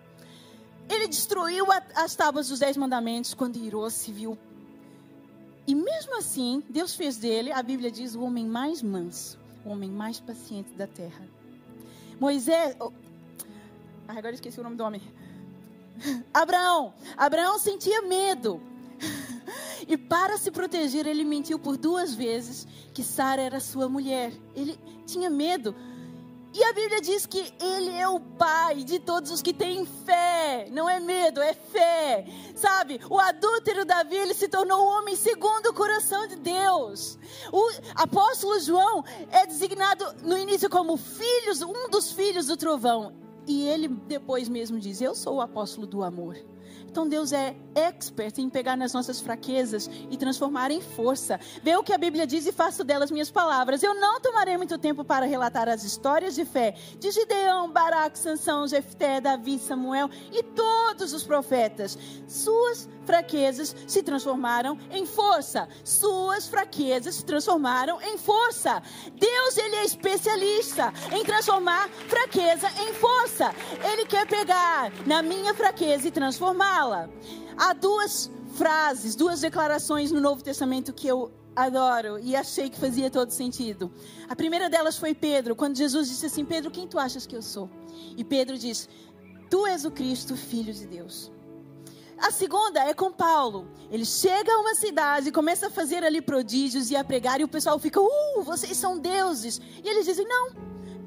Ele 0.89 1.07
destruiu 1.07 1.71
a, 1.71 1.81
as 1.95 2.15
tábuas 2.15 2.49
dos 2.49 2.59
dez 2.59 2.75
mandamentos 2.77 3.33
quando 3.33 3.57
irou 3.57 3.89
se 3.89 4.11
viu. 4.11 4.37
E 5.67 5.73
mesmo 5.73 6.17
assim, 6.17 6.63
Deus 6.69 6.93
fez 6.93 7.17
dele, 7.17 7.51
a 7.51 7.61
Bíblia 7.63 7.89
diz, 7.89 8.13
o 8.15 8.21
homem 8.21 8.45
mais 8.45 8.81
manso, 8.81 9.39
o 9.65 9.69
homem 9.69 9.89
mais 9.89 10.19
paciente 10.19 10.71
da 10.73 10.85
terra. 10.85 11.27
Moisés. 12.19 12.75
Oh, 12.79 12.91
agora 14.07 14.33
esqueci 14.33 14.59
o 14.59 14.63
nome 14.63 14.75
do 14.75 14.83
homem. 14.83 15.01
Abraão. 16.33 16.93
Abraão 17.17 17.57
sentia 17.57 18.01
medo. 18.03 18.61
E 19.87 19.97
para 19.97 20.37
se 20.37 20.49
proteger, 20.51 21.05
ele 21.05 21.23
mentiu 21.23 21.59
por 21.59 21.77
duas 21.77 22.13
vezes 22.13 22.67
que 22.93 23.03
Sara 23.03 23.41
era 23.41 23.59
sua 23.59 23.87
mulher. 23.87 24.33
Ele 24.55 24.79
tinha 25.05 25.29
medo. 25.29 25.75
E 26.57 26.63
a 26.63 26.71
Bíblia 26.71 27.01
diz 27.01 27.25
que 27.25 27.53
ele 27.59 27.91
é 27.91 28.07
o 28.07 28.17
pai 28.17 28.83
de 28.83 28.97
todos 28.97 29.29
os 29.29 29.41
que 29.41 29.53
têm 29.53 29.85
fé. 29.85 30.69
Não 30.71 30.89
é 30.89 31.01
medo, 31.01 31.41
é 31.41 31.53
fé. 31.53 32.25
Sabe? 32.55 33.01
O 33.09 33.19
adúltero 33.19 33.83
Davi, 33.83 34.15
ele 34.15 34.33
se 34.33 34.47
tornou 34.47 34.81
o 34.81 34.87
homem 34.97 35.17
segundo 35.17 35.67
o 35.67 35.73
coração 35.73 36.25
de 36.27 36.37
Deus. 36.37 37.19
O 37.51 37.71
apóstolo 37.95 38.57
João 38.61 39.03
é 39.31 39.45
designado 39.45 40.05
no 40.23 40.37
início 40.37 40.69
como 40.69 40.95
filhos, 40.95 41.61
um 41.61 41.89
dos 41.89 42.13
filhos 42.13 42.47
do 42.47 42.55
trovão. 42.55 43.13
E 43.45 43.67
ele 43.67 43.89
depois 43.89 44.47
mesmo 44.47 44.79
diz: 44.79 45.01
Eu 45.01 45.13
sou 45.13 45.35
o 45.35 45.41
apóstolo 45.41 45.85
do 45.85 46.03
amor. 46.03 46.37
Então 46.95 47.09
Deus 47.09 47.33
é 47.33 47.53
expert 47.75 48.39
em 48.39 48.49
pegar 48.49 48.77
nas 48.77 48.93
nossas 48.93 49.19
fraquezas 49.19 49.89
e 50.09 50.15
transformar 50.15 50.71
em 50.71 50.79
força. 50.79 51.37
Vê 51.61 51.75
o 51.75 51.83
que 51.83 51.91
a 51.91 51.97
Bíblia 51.97 52.25
diz 52.25 52.45
e 52.45 52.53
faço 52.53 52.85
delas 52.85 53.11
minhas 53.11 53.29
palavras. 53.29 53.83
Eu 53.83 53.93
não 53.95 54.21
tomarei 54.21 54.55
muito 54.55 54.77
tempo 54.77 55.03
para 55.03 55.25
relatar 55.25 55.67
as 55.67 55.83
histórias 55.83 56.35
de 56.35 56.45
fé 56.45 56.73
de 56.97 57.11
Gideão, 57.11 57.69
Baraque, 57.69 58.17
Sansão, 58.17 58.65
Jefté, 58.65 59.19
Davi, 59.19 59.59
Samuel 59.59 60.09
e 60.31 60.41
todos 60.41 61.11
os 61.11 61.25
profetas. 61.25 61.97
Suas 62.29 62.87
fraquezas 63.05 63.75
se 63.87 64.03
transformaram 64.03 64.77
em 64.91 65.05
força. 65.05 65.67
Suas 65.83 66.47
fraquezas 66.47 67.15
se 67.15 67.25
transformaram 67.25 68.01
em 68.01 68.17
força. 68.17 68.81
Deus, 69.13 69.57
ele 69.57 69.75
é 69.77 69.85
especialista 69.85 70.93
em 71.11 71.23
transformar 71.23 71.89
fraqueza 72.07 72.67
em 72.81 72.93
força. 72.93 73.53
Ele 73.91 74.05
quer 74.05 74.27
pegar 74.27 74.91
na 75.05 75.21
minha 75.21 75.53
fraqueza 75.53 76.07
e 76.07 76.11
transformá-la. 76.11 77.09
Há 77.57 77.73
duas 77.73 78.29
frases, 78.55 79.15
duas 79.15 79.41
declarações 79.41 80.11
no 80.11 80.19
Novo 80.19 80.43
Testamento 80.43 80.93
que 80.93 81.07
eu 81.07 81.31
adoro 81.55 82.19
e 82.19 82.35
achei 82.35 82.69
que 82.69 82.79
fazia 82.79 83.09
todo 83.09 83.31
sentido. 83.31 83.91
A 84.27 84.35
primeira 84.35 84.69
delas 84.69 84.97
foi 84.97 85.13
Pedro, 85.13 85.55
quando 85.55 85.77
Jesus 85.77 86.09
disse 86.09 86.25
assim: 86.25 86.43
Pedro, 86.43 86.69
quem 86.69 86.87
tu 86.87 86.99
achas 86.99 87.25
que 87.25 87.35
eu 87.35 87.41
sou? 87.41 87.69
E 88.17 88.23
Pedro 88.23 88.57
diz: 88.57 88.89
Tu 89.49 89.65
és 89.67 89.85
o 89.85 89.91
Cristo, 89.91 90.35
filho 90.35 90.73
de 90.73 90.85
Deus. 90.85 91.31
A 92.17 92.31
segunda 92.31 92.79
é 92.79 92.93
com 92.93 93.11
Paulo. 93.11 93.67
Ele 93.91 94.05
chega 94.05 94.51
a 94.53 94.59
uma 94.59 94.75
cidade, 94.75 95.31
começa 95.31 95.67
a 95.67 95.69
fazer 95.69 96.03
ali 96.03 96.21
prodígios 96.21 96.89
e 96.89 96.95
a 96.95 97.03
pregar, 97.03 97.39
e 97.39 97.43
o 97.43 97.47
pessoal 97.47 97.77
fica: 97.77 97.99
Uh, 97.99 98.43
vocês 98.43 98.77
são 98.77 98.97
deuses. 98.97 99.59
E 99.83 99.87
eles 99.87 100.05
dizem: 100.05 100.27
Não, 100.27 100.49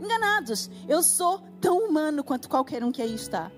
enganados. 0.00 0.70
Eu 0.88 1.02
sou 1.02 1.42
tão 1.60 1.78
humano 1.78 2.22
quanto 2.22 2.48
qualquer 2.48 2.84
um 2.84 2.92
que 2.92 3.02
aí 3.02 3.14
está. 3.14 3.50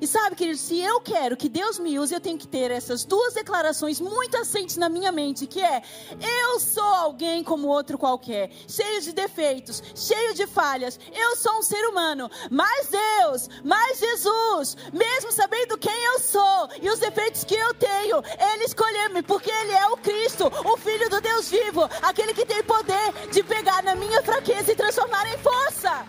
E 0.00 0.06
sabe, 0.06 0.36
querido, 0.36 0.58
se 0.58 0.78
eu 0.78 1.00
quero 1.00 1.36
que 1.36 1.48
Deus 1.48 1.78
me 1.78 1.98
use, 1.98 2.12
eu 2.12 2.20
tenho 2.20 2.38
que 2.38 2.46
ter 2.46 2.70
essas 2.70 3.04
duas 3.04 3.34
declarações 3.34 4.00
muito 4.00 4.36
assentes 4.36 4.76
na 4.76 4.88
minha 4.88 5.10
mente, 5.10 5.46
que 5.46 5.62
é: 5.62 5.82
eu 6.20 6.60
sou 6.60 6.82
alguém 6.82 7.42
como 7.42 7.68
outro 7.68 7.96
qualquer, 7.96 8.50
cheio 8.68 9.00
de 9.00 9.12
defeitos, 9.12 9.82
cheio 9.94 10.34
de 10.34 10.46
falhas. 10.46 10.98
Eu 11.12 11.36
sou 11.36 11.58
um 11.58 11.62
ser 11.62 11.86
humano, 11.88 12.30
mas 12.50 12.88
Deus, 12.88 13.48
mas 13.64 13.98
Jesus, 13.98 14.76
mesmo 14.92 15.32
sabendo 15.32 15.78
quem 15.78 16.04
eu 16.04 16.20
sou 16.20 16.68
e 16.80 16.90
os 16.90 16.98
defeitos 16.98 17.44
que 17.44 17.54
eu 17.54 17.72
tenho, 17.74 18.22
ele 18.52 18.64
escolheu-me 18.64 19.22
porque 19.22 19.50
ele 19.50 19.72
é 19.72 19.86
o 19.88 19.96
Cristo, 19.96 20.46
o 20.46 20.76
filho 20.76 21.08
do 21.08 21.20
Deus 21.20 21.48
vivo, 21.48 21.88
aquele 22.02 22.34
que 22.34 22.44
tem 22.44 22.62
poder 22.62 23.12
de 23.32 23.42
pegar 23.42 23.82
na 23.82 23.94
minha 23.94 24.22
fraqueza 24.22 24.72
e 24.72 24.76
transformar 24.76 25.26
em 25.32 25.38
força. 25.38 26.06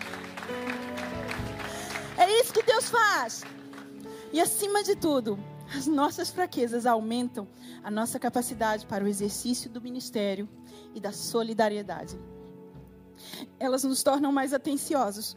É 2.17 2.41
isso 2.41 2.51
que 2.51 2.63
Deus 2.63 2.89
faz. 2.89 3.43
E 4.37 4.39
acima 4.39 4.83
de 4.83 4.95
tudo, 4.95 5.39
as 5.75 5.87
nossas 5.87 6.29
fraquezas 6.29 6.85
aumentam 6.85 7.47
a 7.83 7.89
nossa 7.89 8.19
capacidade 8.19 8.85
para 8.85 9.03
o 9.03 9.07
exercício 9.07 9.67
do 9.67 9.81
ministério 9.81 10.47
e 10.93 10.99
da 10.99 11.11
solidariedade. 11.11 12.19
Elas 13.59 13.83
nos 13.83 14.03
tornam 14.03 14.31
mais 14.31 14.53
atenciosos 14.53 15.35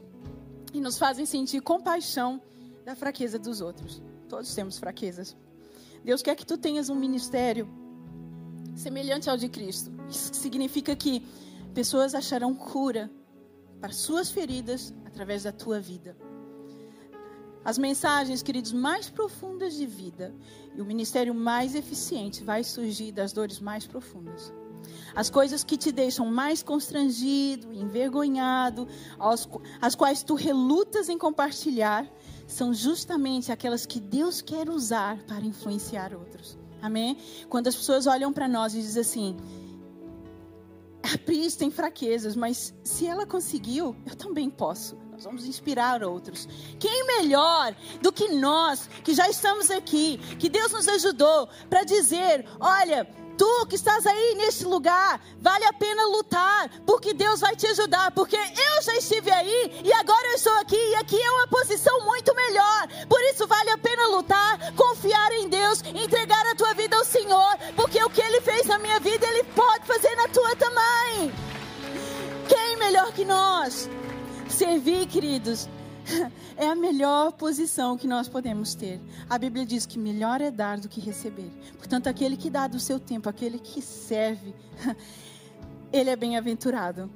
e 0.74 0.82
nos 0.82 0.98
fazem 0.98 1.24
sentir 1.24 1.62
compaixão 1.62 2.42
da 2.84 2.94
fraqueza 2.94 3.38
dos 3.38 3.62
outros. 3.62 4.02
Todos 4.28 4.54
temos 4.54 4.78
fraquezas. 4.78 5.34
Deus 6.04 6.20
quer 6.20 6.36
que 6.36 6.44
tu 6.44 6.58
tenhas 6.58 6.90
um 6.90 6.94
ministério 6.94 7.66
semelhante 8.76 9.30
ao 9.30 9.38
de 9.38 9.48
Cristo. 9.48 9.90
Isso 10.10 10.34
significa 10.34 10.94
que 10.94 11.26
pessoas 11.72 12.14
acharão 12.14 12.54
cura 12.54 13.10
para 13.80 13.92
suas 13.92 14.30
feridas 14.30 14.92
através 15.06 15.44
da 15.44 15.52
tua 15.52 15.80
vida. 15.80 16.14
As 17.64 17.76
mensagens, 17.76 18.42
queridos, 18.42 18.72
mais 18.72 19.10
profundas 19.10 19.74
de 19.74 19.86
vida 19.86 20.34
e 20.74 20.80
o 20.80 20.84
ministério 20.84 21.34
mais 21.34 21.74
eficiente 21.74 22.42
vai 22.42 22.64
surgir 22.64 23.12
das 23.12 23.32
dores 23.32 23.60
mais 23.60 23.86
profundas. 23.86 24.52
As 25.14 25.28
coisas 25.28 25.62
que 25.62 25.76
te 25.76 25.92
deixam 25.92 26.26
mais 26.26 26.62
constrangido, 26.62 27.72
envergonhado, 27.72 28.88
aos, 29.18 29.48
as 29.80 29.94
quais 29.94 30.22
tu 30.22 30.34
relutas 30.34 31.08
em 31.08 31.18
compartilhar, 31.18 32.06
são 32.46 32.72
justamente 32.72 33.52
aquelas 33.52 33.84
que 33.84 34.00
Deus 34.00 34.40
quer 34.40 34.68
usar 34.70 35.18
para 35.24 35.44
influenciar 35.44 36.14
outros. 36.14 36.58
Amém? 36.80 37.16
Quando 37.48 37.66
as 37.66 37.76
pessoas 37.76 38.06
olham 38.06 38.32
para 38.32 38.48
nós 38.48 38.74
e 38.74 38.80
dizem 38.80 39.02
assim: 39.02 39.36
a 41.02 41.18
Pris 41.18 41.56
tem 41.56 41.70
fraquezas, 41.70 42.34
mas 42.34 42.74
se 42.82 43.06
ela 43.06 43.26
conseguiu, 43.26 43.94
eu 44.06 44.16
também 44.16 44.48
posso. 44.48 44.96
Nós 45.20 45.26
vamos 45.26 45.44
inspirar 45.44 46.02
outros. 46.02 46.48
Quem 46.78 47.06
melhor 47.06 47.74
do 48.00 48.10
que 48.10 48.28
nós, 48.28 48.88
que 49.04 49.12
já 49.12 49.28
estamos 49.28 49.70
aqui, 49.70 50.16
que 50.38 50.48
Deus 50.48 50.72
nos 50.72 50.88
ajudou 50.88 51.46
para 51.68 51.84
dizer: 51.84 52.48
olha, 52.58 53.06
Tu 53.36 53.66
que 53.66 53.74
estás 53.74 54.06
aí 54.06 54.34
neste 54.36 54.64
lugar, 54.64 55.20
vale 55.38 55.64
a 55.66 55.74
pena 55.74 56.06
lutar, 56.06 56.70
porque 56.86 57.12
Deus 57.12 57.40
vai 57.40 57.54
te 57.54 57.66
ajudar, 57.66 58.12
porque 58.12 58.36
eu 58.36 58.82
já 58.82 58.96
estive 58.96 59.30
aí 59.30 59.82
e 59.84 59.92
agora 59.92 60.26
eu 60.28 60.34
estou 60.36 60.52
aqui 60.54 60.76
e 60.76 60.94
aqui 60.94 61.20
é 61.20 61.30
uma 61.32 61.48
posição 61.48 62.02
muito 62.04 62.34
melhor. 62.34 62.88
Por 63.06 63.20
isso 63.24 63.46
vale 63.46 63.70
a 63.70 63.78
pena 63.78 64.06
lutar, 64.08 64.72
confiar 64.72 65.32
em 65.32 65.48
Deus, 65.48 65.82
entregar 65.82 66.46
a 66.46 66.54
tua 66.54 66.72
vida 66.72 66.96
ao 66.96 67.04
Senhor, 67.04 67.58
porque 67.76 68.02
o 68.02 68.08
que 68.08 68.22
ele 68.22 68.40
fez 68.40 68.66
na 68.66 68.78
minha 68.78 68.98
vida, 69.00 69.26
ele 69.26 69.44
pode 69.44 69.86
fazer 69.86 70.14
na 70.16 70.28
tua 70.28 70.56
também. 70.56 71.32
Quem 72.48 72.76
melhor 72.78 73.12
que 73.12 73.24
nós? 73.24 73.88
Servir, 74.50 75.06
queridos, 75.06 75.68
é 76.56 76.66
a 76.66 76.74
melhor 76.74 77.32
posição 77.32 77.96
que 77.96 78.06
nós 78.06 78.28
podemos 78.28 78.74
ter. 78.74 79.00
A 79.28 79.38
Bíblia 79.38 79.64
diz 79.64 79.86
que 79.86 79.98
melhor 79.98 80.40
é 80.40 80.50
dar 80.50 80.78
do 80.78 80.88
que 80.88 81.00
receber. 81.00 81.50
Portanto, 81.78 82.08
aquele 82.08 82.36
que 82.36 82.50
dá 82.50 82.66
do 82.66 82.80
seu 82.80 82.98
tempo, 82.98 83.28
aquele 83.28 83.58
que 83.58 83.80
serve, 83.80 84.54
ele 85.92 86.10
é 86.10 86.16
bem-aventurado. 86.16 87.10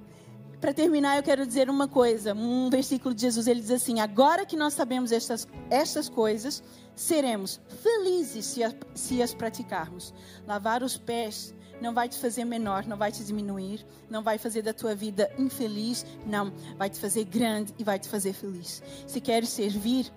Para 0.60 0.72
terminar, 0.72 1.16
eu 1.16 1.22
quero 1.22 1.46
dizer 1.46 1.68
uma 1.68 1.86
coisa. 1.86 2.32
Um 2.34 2.70
versículo 2.70 3.14
de 3.14 3.22
Jesus, 3.22 3.46
ele 3.46 3.60
diz 3.60 3.70
assim: 3.70 4.00
Agora 4.00 4.46
que 4.46 4.56
nós 4.56 4.72
sabemos 4.72 5.12
estas, 5.12 5.46
estas 5.68 6.08
coisas, 6.08 6.62
seremos 6.94 7.60
felizes 7.82 8.46
se, 8.46 8.64
a, 8.64 8.72
se 8.94 9.20
as 9.20 9.34
praticarmos. 9.34 10.14
Lavar 10.46 10.82
os 10.82 10.96
pés 10.96 11.52
não 11.80 11.92
vai 11.92 12.08
te 12.08 12.18
fazer 12.18 12.44
menor, 12.44 12.86
não 12.86 12.96
vai 12.96 13.12
te 13.12 13.24
diminuir, 13.24 13.84
não 14.08 14.22
vai 14.22 14.38
fazer 14.38 14.62
da 14.62 14.72
tua 14.72 14.94
vida 14.94 15.30
infeliz, 15.38 16.04
não, 16.26 16.52
vai 16.76 16.88
te 16.88 16.98
fazer 16.98 17.24
grande 17.24 17.74
e 17.78 17.84
vai 17.84 17.98
te 17.98 18.08
fazer 18.08 18.32
feliz. 18.32 18.82
Se 19.06 19.20
queres 19.20 19.48
servir, 19.48 20.10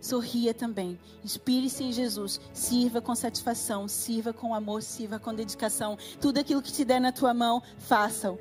sorria 0.00 0.54
também. 0.54 0.98
Inspire-se 1.24 1.82
em 1.84 1.92
Jesus. 1.92 2.40
Sirva 2.52 3.00
com 3.00 3.14
satisfação, 3.14 3.88
sirva 3.88 4.32
com 4.32 4.54
amor, 4.54 4.82
sirva 4.82 5.18
com 5.18 5.34
dedicação. 5.34 5.98
Tudo 6.20 6.38
aquilo 6.38 6.62
que 6.62 6.72
te 6.72 6.84
der 6.84 7.00
na 7.00 7.12
tua 7.12 7.34
mão, 7.34 7.62
faça-o. 7.78 8.38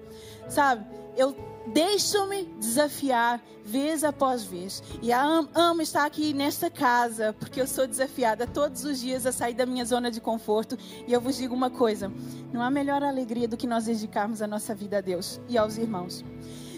Sabe, 0.49 0.85
eu 1.15 1.35
deixo-me 1.73 2.45
desafiar 2.59 3.41
vez 3.63 4.03
após 4.03 4.43
vez. 4.43 4.81
E 5.01 5.11
amo, 5.11 5.49
amo 5.53 5.81
estar 5.81 6.05
aqui 6.05 6.33
nesta 6.33 6.69
casa, 6.69 7.33
porque 7.33 7.59
eu 7.59 7.67
sou 7.67 7.85
desafiada 7.85 8.47
todos 8.47 8.83
os 8.85 8.99
dias 8.99 9.25
a 9.25 9.31
sair 9.31 9.53
da 9.53 9.65
minha 9.65 9.83
zona 9.85 10.09
de 10.09 10.21
conforto. 10.21 10.77
E 11.07 11.11
eu 11.11 11.19
vos 11.19 11.37
digo 11.37 11.53
uma 11.53 11.69
coisa: 11.69 12.11
não 12.53 12.61
há 12.61 12.69
melhor 12.69 13.03
alegria 13.03 13.47
do 13.47 13.57
que 13.57 13.67
nós 13.67 13.85
dedicarmos 13.85 14.41
a 14.41 14.47
nossa 14.47 14.73
vida 14.73 14.97
a 14.97 15.01
Deus 15.01 15.39
e 15.49 15.57
aos 15.57 15.77
irmãos. 15.77 16.23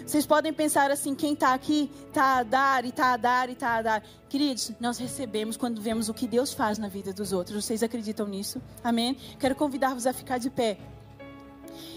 Vocês 0.06 0.26
podem 0.26 0.52
pensar 0.52 0.90
assim: 0.90 1.14
quem 1.14 1.34
está 1.34 1.54
aqui 1.54 1.92
está 2.08 2.40
a 2.40 2.44
dar 2.44 2.84
e 2.84 2.90
está 2.90 3.14
a 3.14 3.18
dar 3.18 3.50
e 3.50 3.54
está 3.54 3.76
a 3.76 3.82
dar. 3.84 4.04
Queridos, 4.28 4.72
nós 4.80 4.98
recebemos 4.98 5.56
quando 5.56 5.80
vemos 5.80 6.10
o 6.10 6.14
que 6.16 6.28
Deus 6.28 6.52
faz 6.52 6.80
na 6.80 6.88
vida 6.88 7.14
dos 7.14 7.32
outros. 7.32 7.64
Vocês 7.64 7.84
acreditam 7.84 8.28
nisso? 8.28 8.60
Amém? 8.84 9.16
Quero 9.40 9.56
convidar-vos 9.56 10.08
a 10.08 10.14
ficar 10.14 10.40
de 10.40 10.50
pé. 10.50 10.80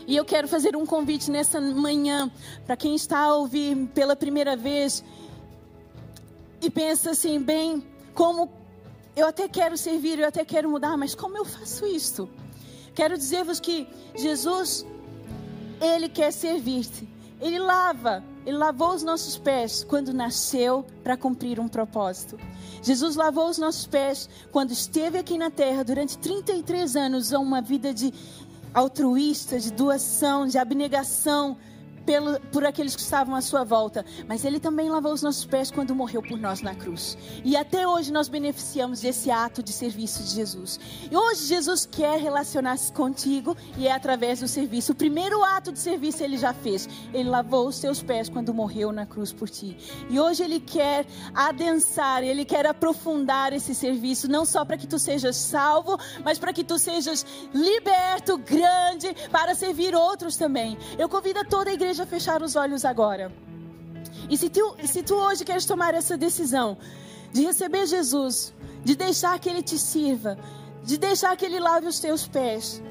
E 0.06 0.16
eu 0.16 0.24
quero 0.24 0.48
fazer 0.48 0.76
um 0.76 0.84
convite 0.84 1.30
nessa 1.30 1.60
manhã 1.60 2.30
para 2.66 2.76
quem 2.76 2.94
está 2.94 3.18
a 3.20 3.34
ouvir 3.36 3.76
pela 3.94 4.16
primeira 4.16 4.56
vez 4.56 5.04
e 6.60 6.70
pensa 6.70 7.10
assim, 7.10 7.40
bem, 7.40 7.84
como 8.14 8.48
eu 9.16 9.26
até 9.26 9.48
quero 9.48 9.76
servir, 9.76 10.18
eu 10.18 10.28
até 10.28 10.44
quero 10.44 10.70
mudar, 10.70 10.96
mas 10.96 11.14
como 11.14 11.36
eu 11.36 11.44
faço 11.44 11.84
isso? 11.84 12.28
Quero 12.94 13.18
dizer-vos 13.18 13.58
que 13.58 13.88
Jesus, 14.14 14.86
Ele 15.80 16.08
quer 16.08 16.32
servir-te. 16.32 17.08
Ele 17.40 17.58
lava, 17.58 18.22
Ele 18.46 18.56
lavou 18.56 18.94
os 18.94 19.02
nossos 19.02 19.36
pés 19.36 19.82
quando 19.82 20.12
nasceu 20.12 20.86
para 21.02 21.16
cumprir 21.16 21.58
um 21.58 21.66
propósito. 21.66 22.38
Jesus 22.80 23.16
lavou 23.16 23.48
os 23.48 23.58
nossos 23.58 23.86
pés 23.86 24.28
quando 24.52 24.70
esteve 24.70 25.18
aqui 25.18 25.36
na 25.36 25.50
terra 25.50 25.82
durante 25.82 26.16
33 26.18 26.94
anos, 26.94 27.32
a 27.32 27.38
uma 27.40 27.60
vida 27.60 27.92
de 27.92 28.14
altruísta, 28.74 29.58
de 29.58 29.72
doação, 29.72 30.46
de 30.46 30.58
abnegação 30.58 31.56
pelo, 32.04 32.40
por 32.52 32.64
aqueles 32.64 32.94
que 32.94 33.02
estavam 33.02 33.34
à 33.34 33.40
sua 33.40 33.64
volta, 33.64 34.04
mas 34.26 34.44
Ele 34.44 34.58
também 34.58 34.90
lavou 34.90 35.12
os 35.12 35.22
nossos 35.22 35.44
pés 35.44 35.70
quando 35.70 35.94
morreu 35.94 36.22
por 36.22 36.38
nós 36.38 36.60
na 36.60 36.74
cruz. 36.74 37.16
E 37.44 37.56
até 37.56 37.86
hoje 37.86 38.12
nós 38.12 38.28
beneficiamos 38.28 39.00
desse 39.00 39.30
ato 39.30 39.62
de 39.62 39.72
serviço 39.72 40.22
de 40.22 40.30
Jesus. 40.30 40.78
E 41.10 41.16
hoje 41.16 41.46
Jesus 41.46 41.86
quer 41.86 42.18
relacionar-se 42.18 42.92
contigo 42.92 43.56
e 43.76 43.86
é 43.86 43.92
através 43.92 44.40
do 44.40 44.48
serviço. 44.48 44.92
O 44.92 44.94
primeiro 44.94 45.42
ato 45.44 45.72
de 45.72 45.78
serviço 45.78 46.22
Ele 46.22 46.36
já 46.36 46.52
fez. 46.52 46.88
Ele 47.12 47.28
lavou 47.28 47.68
os 47.68 47.78
teus 47.78 48.02
pés 48.02 48.28
quando 48.28 48.54
morreu 48.54 48.92
na 48.92 49.06
cruz 49.06 49.32
por 49.32 49.48
ti. 49.48 49.76
E 50.08 50.18
hoje 50.18 50.42
Ele 50.42 50.60
quer 50.60 51.06
adensar, 51.34 52.22
Ele 52.22 52.44
quer 52.44 52.66
aprofundar 52.66 53.52
esse 53.52 53.74
serviço, 53.74 54.28
não 54.28 54.44
só 54.44 54.64
para 54.64 54.76
que 54.76 54.86
tu 54.86 54.98
sejas 54.98 55.36
salvo, 55.36 55.98
mas 56.24 56.38
para 56.38 56.52
que 56.52 56.64
tu 56.64 56.78
sejas 56.78 57.24
liberto, 57.52 58.38
grande, 58.38 59.14
para 59.30 59.54
servir 59.54 59.94
outros 59.94 60.36
também. 60.36 60.78
Eu 60.98 61.08
convido 61.08 61.44
toda 61.44 61.70
a 61.70 61.74
igreja 61.74 61.91
igreja 61.92 62.06
fechar 62.06 62.42
os 62.42 62.56
olhos 62.56 62.84
agora. 62.84 63.30
E 64.30 64.36
se 64.36 64.48
tu, 64.48 64.76
se 64.84 65.02
tu 65.02 65.14
hoje 65.14 65.44
queres 65.44 65.66
tomar 65.66 65.94
essa 65.94 66.16
decisão 66.16 66.78
de 67.32 67.42
receber 67.42 67.86
Jesus, 67.86 68.54
de 68.82 68.96
deixar 68.96 69.38
que 69.38 69.48
Ele 69.48 69.62
te 69.62 69.78
sirva, 69.78 70.38
de 70.82 70.96
deixar 70.96 71.36
que 71.36 71.44
Ele 71.44 71.60
lave 71.60 71.86
os 71.86 72.00
teus 72.00 72.26
pés, 72.26 72.82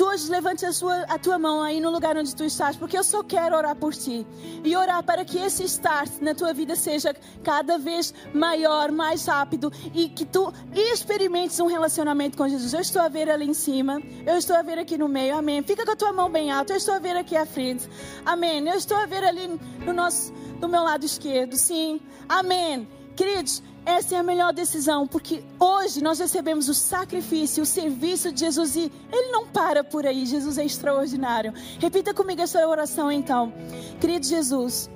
tu 0.00 0.06
hoje 0.06 0.30
levante 0.30 0.64
a, 0.64 0.72
sua, 0.72 1.02
a 1.02 1.18
tua 1.18 1.38
mão 1.38 1.62
aí 1.62 1.78
no 1.78 1.90
lugar 1.90 2.16
onde 2.16 2.34
tu 2.34 2.42
estás, 2.42 2.74
porque 2.74 2.96
eu 2.96 3.04
só 3.04 3.22
quero 3.22 3.54
orar 3.54 3.76
por 3.76 3.92
ti. 3.94 4.26
E 4.64 4.74
orar 4.74 5.02
para 5.02 5.26
que 5.26 5.36
esse 5.36 5.62
start 5.64 6.22
na 6.22 6.34
tua 6.34 6.54
vida 6.54 6.74
seja 6.74 7.14
cada 7.44 7.76
vez 7.76 8.14
maior, 8.32 8.90
mais 8.90 9.26
rápido 9.26 9.70
e 9.92 10.08
que 10.08 10.24
tu 10.24 10.50
experimentes 10.74 11.60
um 11.60 11.66
relacionamento 11.66 12.38
com 12.38 12.48
Jesus. 12.48 12.72
Eu 12.72 12.80
estou 12.80 13.02
a 13.02 13.08
ver 13.08 13.28
ali 13.28 13.44
em 13.44 13.52
cima, 13.52 14.00
eu 14.26 14.38
estou 14.38 14.56
a 14.56 14.62
ver 14.62 14.78
aqui 14.78 14.96
no 14.96 15.06
meio, 15.06 15.36
amém. 15.36 15.62
Fica 15.62 15.84
com 15.84 15.92
a 15.92 15.96
tua 15.96 16.14
mão 16.14 16.30
bem 16.30 16.50
alta, 16.50 16.72
eu 16.72 16.78
estou 16.78 16.94
a 16.94 16.98
ver 16.98 17.18
aqui 17.18 17.36
à 17.36 17.44
frente, 17.44 17.86
amém. 18.24 18.66
Eu 18.66 18.76
estou 18.76 18.96
a 18.96 19.04
ver 19.04 19.22
ali 19.22 19.60
no 19.84 19.92
nosso, 19.92 20.32
do 20.58 20.66
meu 20.66 20.82
lado 20.82 21.04
esquerdo, 21.04 21.58
sim, 21.58 22.00
amém. 22.26 22.88
Queridos, 23.14 23.62
essa 23.90 24.14
é 24.14 24.18
a 24.18 24.22
melhor 24.22 24.52
decisão, 24.52 25.06
porque 25.06 25.42
hoje 25.58 26.02
nós 26.02 26.18
recebemos 26.18 26.68
o 26.68 26.74
sacrifício, 26.74 27.62
o 27.62 27.66
serviço 27.66 28.30
de 28.30 28.40
Jesus 28.40 28.76
e 28.76 28.92
Ele 29.12 29.32
não 29.32 29.46
para 29.48 29.82
por 29.82 30.06
aí. 30.06 30.24
Jesus 30.24 30.58
é 30.58 30.64
extraordinário. 30.64 31.52
Repita 31.78 32.14
comigo 32.14 32.40
essa 32.40 32.66
oração 32.66 33.10
então. 33.10 33.52
Querido 34.00 34.24
Jesus, 34.26 34.88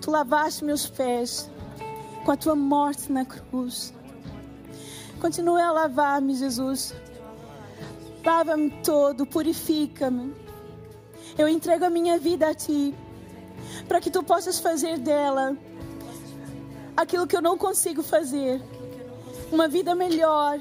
Tu 0.00 0.10
lavaste 0.10 0.64
meus 0.64 0.88
pés 0.88 1.50
com 2.24 2.32
a 2.32 2.36
Tua 2.36 2.56
morte 2.56 3.12
na 3.12 3.24
cruz. 3.24 3.92
Continue 5.20 5.60
a 5.60 5.70
lavar-me, 5.70 6.34
Jesus. 6.34 6.94
Lava-me 8.24 8.70
todo, 8.82 9.26
purifica-me. 9.26 10.34
Eu 11.36 11.46
entrego 11.46 11.84
a 11.84 11.90
minha 11.90 12.18
vida 12.18 12.48
a 12.48 12.54
Ti, 12.54 12.94
para 13.86 14.00
que 14.00 14.10
Tu 14.10 14.22
possas 14.22 14.58
fazer 14.58 14.98
dela 14.98 15.56
aquilo 16.96 17.26
que 17.26 17.36
eu 17.36 17.42
não 17.42 17.56
consigo 17.56 18.02
fazer. 18.02 18.60
Uma 19.50 19.68
vida 19.68 19.94
melhor, 19.94 20.60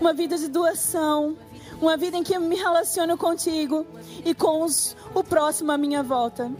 uma 0.00 0.12
vida 0.12 0.36
de 0.36 0.48
doação, 0.48 1.36
uma 1.80 1.96
vida 1.96 2.16
em 2.16 2.22
que 2.22 2.34
eu 2.34 2.40
me 2.40 2.56
relaciono 2.56 3.16
contigo 3.16 3.86
e 4.24 4.34
com 4.34 4.62
os, 4.62 4.96
o 5.14 5.22
próximo 5.22 5.72
à 5.72 5.78
minha 5.78 6.02
volta. 6.02 6.50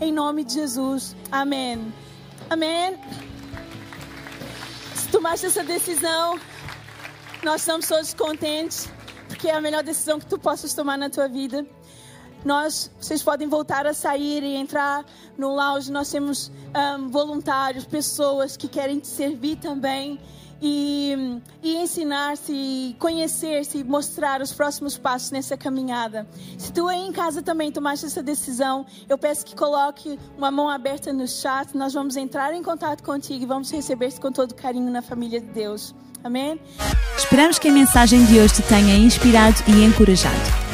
Em 0.00 0.12
nome 0.12 0.44
de 0.44 0.54
Jesus. 0.54 1.14
Amém. 1.30 1.92
Amém. 2.50 2.98
Se 4.94 5.08
tomaste 5.08 5.46
essa 5.46 5.62
decisão, 5.62 6.38
nós 7.42 7.60
estamos 7.60 7.86
todos 7.86 8.12
contentes, 8.14 8.88
porque 9.28 9.48
é 9.48 9.54
a 9.54 9.60
melhor 9.60 9.82
decisão 9.82 10.18
que 10.18 10.26
tu 10.26 10.38
possas 10.38 10.74
tomar 10.74 10.98
na 10.98 11.08
tua 11.08 11.28
vida. 11.28 11.66
Nós, 12.44 12.90
vocês 13.00 13.22
podem 13.22 13.48
voltar 13.48 13.86
a 13.86 13.94
sair 13.94 14.42
e 14.42 14.54
entrar 14.54 15.04
no 15.36 15.54
lounge. 15.54 15.90
Nós 15.90 16.10
temos 16.10 16.52
um, 16.98 17.08
voluntários, 17.08 17.84
pessoas 17.84 18.56
que 18.56 18.68
querem 18.68 18.98
te 18.98 19.08
servir 19.08 19.56
também 19.56 20.20
e, 20.60 21.40
e 21.62 21.76
ensinar-se, 21.76 22.96
conhecer-se, 22.98 23.84
mostrar 23.84 24.40
os 24.40 24.52
próximos 24.52 24.96
passos 24.96 25.30
nessa 25.30 25.56
caminhada. 25.56 26.26
Se 26.58 26.72
tu 26.72 26.88
aí 26.88 27.00
em 27.00 27.12
casa 27.12 27.42
também 27.42 27.70
tomaste 27.70 28.06
essa 28.06 28.22
decisão, 28.22 28.86
eu 29.08 29.18
peço 29.18 29.44
que 29.44 29.54
coloque 29.54 30.18
uma 30.36 30.50
mão 30.50 30.68
aberta 30.68 31.12
no 31.12 31.26
chat. 31.28 31.76
Nós 31.76 31.92
vamos 31.92 32.16
entrar 32.16 32.54
em 32.54 32.62
contato 32.62 33.02
contigo 33.02 33.42
e 33.42 33.46
vamos 33.46 33.70
receber-te 33.70 34.20
com 34.20 34.32
todo 34.32 34.54
carinho 34.54 34.90
na 34.90 35.02
família 35.02 35.40
de 35.40 35.48
Deus. 35.48 35.94
Amém? 36.22 36.58
Esperamos 37.18 37.58
que 37.58 37.68
a 37.68 37.72
mensagem 37.72 38.24
de 38.24 38.38
hoje 38.38 38.54
te 38.54 38.62
tenha 38.62 38.96
inspirado 38.96 39.56
e 39.68 39.84
encorajado. 39.84 40.73